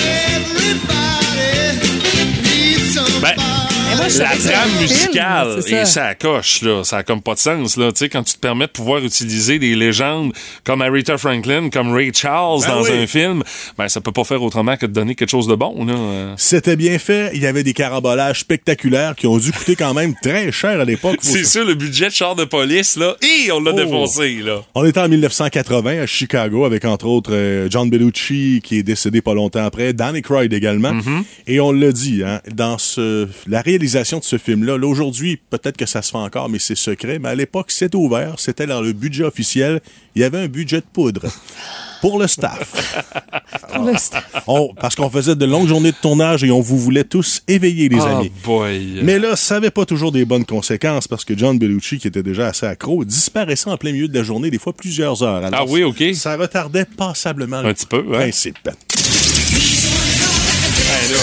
[3.22, 5.84] Ben, moi, je la trame film, musicale et ça.
[5.84, 6.84] ça coche, là.
[6.84, 7.90] Ça a comme pas de sens, là.
[7.92, 10.32] Tu sais, quand tu te permets de pouvoir utiliser des légendes
[10.64, 12.90] comme Aretha Franklin, comme Ray Charles Ben dans oui.
[12.92, 13.42] un film,
[13.76, 16.34] ben, ça peut pas faire autrement que de donner quelque chose de bon, là.
[16.36, 17.30] C'était bien fait.
[17.34, 20.84] Il y avait des carambolages spectaculaires qui ont dû coûter quand même très cher à
[20.84, 21.18] l'époque.
[21.22, 23.16] C'est sûr, le budget de char de police, là.
[23.22, 23.76] Et on l'a Oh.
[23.76, 24.62] défoncé, là.
[24.74, 29.20] On était en 1980 à Chicago avec entre autres euh, John Belushi qui est décédé
[29.22, 30.92] pas longtemps après, Danny Croyd également.
[30.92, 31.22] Mm-hmm.
[31.46, 34.76] Et on l'a dit, hein, dans ce, la réalité réalisation de ce film-là.
[34.76, 37.18] Là, aujourd'hui, peut-être que ça se fait encore, mais c'est secret.
[37.20, 38.34] Mais à l'époque, c'était ouvert.
[38.38, 39.80] C'était dans le budget officiel.
[40.16, 41.22] Il y avait un budget de poudre.
[42.00, 42.72] Pour le staff.
[43.74, 44.24] Pour le staff.
[44.46, 47.88] On- parce qu'on faisait de longues journées de tournage et on vous voulait tous éveiller,
[47.88, 48.32] les Oh amis.
[48.44, 49.00] boy.
[49.02, 52.22] Mais là, ça n'avait pas toujours des bonnes conséquences parce que John Bellucci, qui était
[52.22, 55.44] déjà assez accro, disparaissait en plein milieu de la journée, des fois plusieurs heures.
[55.44, 56.02] Alors, Ah oui, OK.
[56.14, 58.18] Ça retardait passablement Un petit peu, ouais.
[58.18, 58.58] principe.
[58.68, 58.72] Hey,
[61.12, 61.18] là.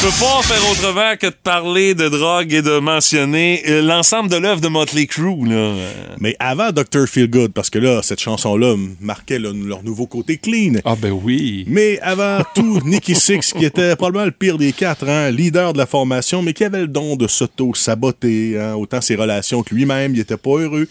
[0.00, 4.30] Je peux pas faire autrement que de parler de drogue et de mentionner euh, l'ensemble
[4.30, 5.44] de l'œuvre de Motley Crue.
[5.44, 5.74] Là.
[6.20, 7.06] Mais avant Dr.
[7.08, 10.74] Feelgood, parce que là, cette chanson-là marquait le- leur nouveau côté clean.
[10.84, 11.64] Ah ben oui.
[11.66, 15.78] Mais avant tout, Nicky Six, qui était probablement le pire des quatre, hein, leader de
[15.78, 20.14] la formation, mais qui avait le don de s'auto-saboter, hein, autant ses relations que lui-même,
[20.14, 20.86] il était pas heureux.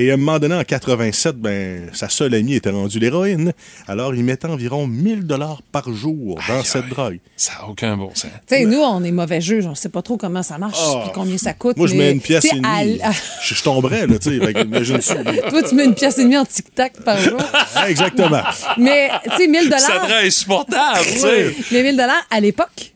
[0.00, 3.52] Et à un moment donné, en 87, ben, sa seule amie était rendue l'héroïne.
[3.88, 7.18] Alors, il mettait environ 1000 dollars par jour dans cette drogue.
[7.36, 8.30] Ça n'a aucun bon sens.
[8.46, 9.66] Tu sais, nous, on est mauvais juges.
[9.66, 11.00] On sait pas trop comment ça marche Ah.
[11.02, 11.76] puis combien ça coûte.
[11.76, 13.00] Moi, je mets une pièce et demie.
[13.02, 13.10] à-
[13.42, 14.38] Je, je tomberais, là, tu sais.
[15.50, 17.40] Toi, tu mets une pièce et demie en tic-tac par jour.
[17.88, 18.42] Exactement.
[18.76, 21.54] Mais, tu sais, 1000 Ça te rend insupportable, tu sais.
[21.72, 22.92] Mais 1000 à l'époque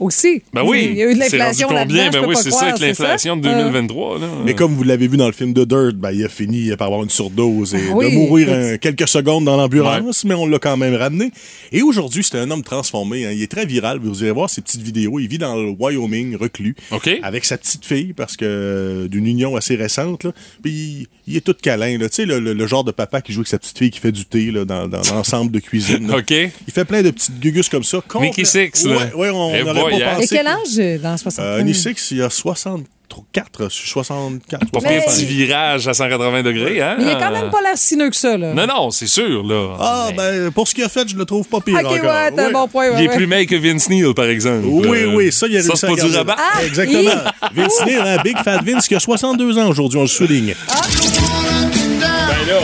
[0.00, 0.42] aussi.
[0.52, 0.88] Ben oui.
[0.90, 2.10] Il y a eu de C'est l'inflation là-dedans.
[2.12, 3.54] Ben oui, c'est ça, avec l'inflation de ça.
[3.54, 4.18] 2023.
[4.18, 4.26] Là.
[4.44, 6.86] Mais comme vous l'avez vu dans le film de Dirt, ben, il a fini par
[6.88, 10.46] avoir une surdose et Ah oui, de mourir un- quelques secondes dans l'ambulance, mais on
[10.46, 11.30] l'a quand même ramené.
[11.72, 13.26] Et aujourd'hui, c'est un homme transformé.
[13.26, 13.30] hein.
[13.32, 13.98] Il est très viral.
[14.02, 15.18] Vous irez voir ses petites vidéos.
[15.18, 16.74] Il vit dans le Wyoming, reclus,
[17.22, 20.24] avec sa petite fille, parce que euh, d'une union assez récente.
[20.24, 20.32] Là.
[20.62, 21.98] Puis il, il est tout câlin.
[21.98, 24.00] Tu sais, le, le- le genre de papa qui joue avec sa petite fille qui
[24.00, 26.08] fait du thé là, dans, dans l'ensemble de cuisine.
[26.08, 26.16] là.
[26.18, 26.30] OK.
[26.30, 28.00] Il fait plein de petites gugus comme ça.
[28.20, 28.96] Mickey Six, là.
[28.96, 30.22] Ouais, ouais, on Eh pas.
[30.22, 31.62] Et quel que- âge euh, dans 60 euh,
[32.10, 34.70] il a 64, 64.
[34.70, 36.96] Pas pire petit virage à 180 degrés, hein?
[36.98, 38.52] Mais il a quand même pas l'air si nœud que ça, là.
[38.52, 39.76] Non, non, c'est sûr, là.
[39.80, 41.92] Ah, ben, pour ce qu'il a fait, je le trouve pas pire Ok, encore.
[41.96, 42.52] ouais, t'as un Oui.
[42.52, 42.88] bon point.
[42.90, 43.16] ouais, Il est ouais.
[43.16, 44.64] plus maigre que Vince Neil, par exemple.
[44.66, 46.36] Oui, Euh, oui, ça, il a Ça, réussi c'est à pas du rabat.
[46.38, 47.10] Ah, Exactement.
[47.54, 50.54] Vince Neil, hein, Big Fat Vince, qui a 62 ans aujourd'hui, on le souligne.
[50.68, 52.60] Ben là,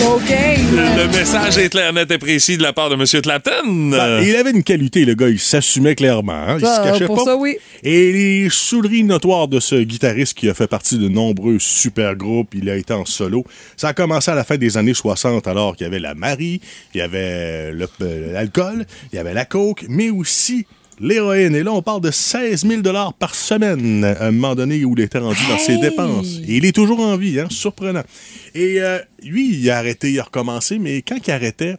[0.00, 3.04] Le message est clair, net et précis de la part de M.
[3.22, 3.90] Clapton.
[3.90, 6.32] Ben, il avait une qualité, le gars, il s'assumait clairement.
[6.32, 7.24] hein, il se cachait pour pas.
[7.24, 7.56] ça, oui.
[7.84, 12.54] Et les souleries notoires de ce guitariste qui a fait partie de nombreux super groupes,
[12.54, 13.44] il a été en solo.
[13.76, 16.60] Ça a commencé à la fin des années 60, alors qu'il y avait la Marie,
[16.94, 17.86] il y avait euh,
[18.32, 20.66] l'alcool, il y avait la coke, mais aussi
[21.00, 21.54] l'héroïne.
[21.54, 22.82] Et là, on parle de 16 000
[23.18, 26.38] par semaine à un moment donné où il était rendu dans ses dépenses.
[26.46, 28.04] Et il est toujours en vie, hein, surprenant.
[28.54, 31.76] Et euh, lui, il a arrêté, il a recommencé, mais quand il arrêtait,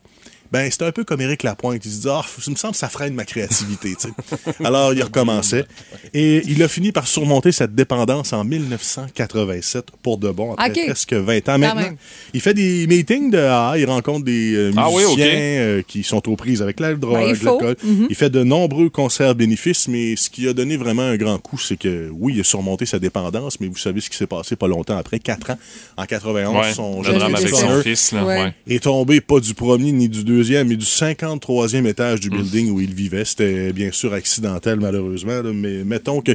[0.52, 1.84] ben, c'était un peu comme Éric Lapointe.
[1.86, 4.66] Il se dit, ah, il me semble que ça freine ma créativité, tu sais.
[4.66, 5.66] Alors, il recommençait.
[6.14, 11.14] Et il a fini par surmonter cette dépendance en 1987 pour de bon, après presque
[11.14, 11.96] 20 ans maintenant.
[12.34, 15.20] Il fait des meetings de AA, il rencontre des euh, musiciens Ah oui, ok.
[15.20, 17.76] euh, qui sont aux prises avec la drogue, Ben, il l'alcool.
[17.84, 18.08] Mhm.
[18.10, 21.58] Il fait de nombreux concerts bénéfices, mais ce qui a donné vraiment un grand coup,
[21.58, 24.56] c'est que oui, il a surmonté sa dépendance, mais vous savez ce qui s'est passé
[24.56, 25.58] pas longtemps après, 4 ans,
[25.98, 28.26] en 91, ouais, son jeune drame avec son fils, là.
[28.26, 28.44] Ouais.
[28.44, 28.54] ouais.
[28.68, 32.82] est tombé pas du premier ni du deuxième, mais du 53e étage du building où
[32.82, 33.26] il vivait.
[33.26, 36.32] C'était bien sûr accidentel, malheureusement, là, mais mettons que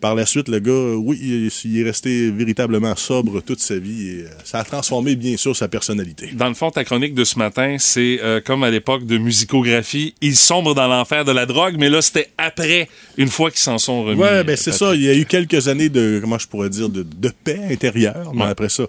[0.00, 4.08] par la suite, le gars, oui, il, il est resté véritablement sobre toute sa vie
[4.08, 6.30] et euh, ça a transformé, bien sûr, sa personnalité.
[6.34, 10.14] Dans le fond, ta chronique de ce matin, c'est euh, comme à l'époque de musicographie,
[10.20, 13.78] ils sombrent dans l'enfer de la drogue, mais là, c'était après, une fois qu'ils s'en
[13.78, 14.20] sont remis.
[14.20, 14.88] Ouais, ben c'est Patrick.
[14.88, 14.94] ça.
[14.94, 18.32] Il y a eu quelques années de, comment je pourrais dire, de, de paix intérieure,
[18.34, 18.48] mais Ouais.
[18.50, 18.84] après ça,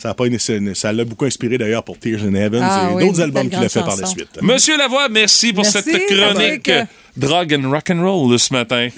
[0.00, 2.94] ça a pas une- ça l'a beaucoup inspiré d'ailleurs pour Tears in Heaven Ah et
[2.94, 4.38] oui, d'autres albums qu'il a fait par la suite.
[4.42, 6.70] Monsieur Lavoie, merci pour Merci, cette chronique.
[7.16, 8.88] Drug and Rock'n'Roll de ce matin.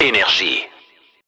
[0.00, 0.60] Énergie.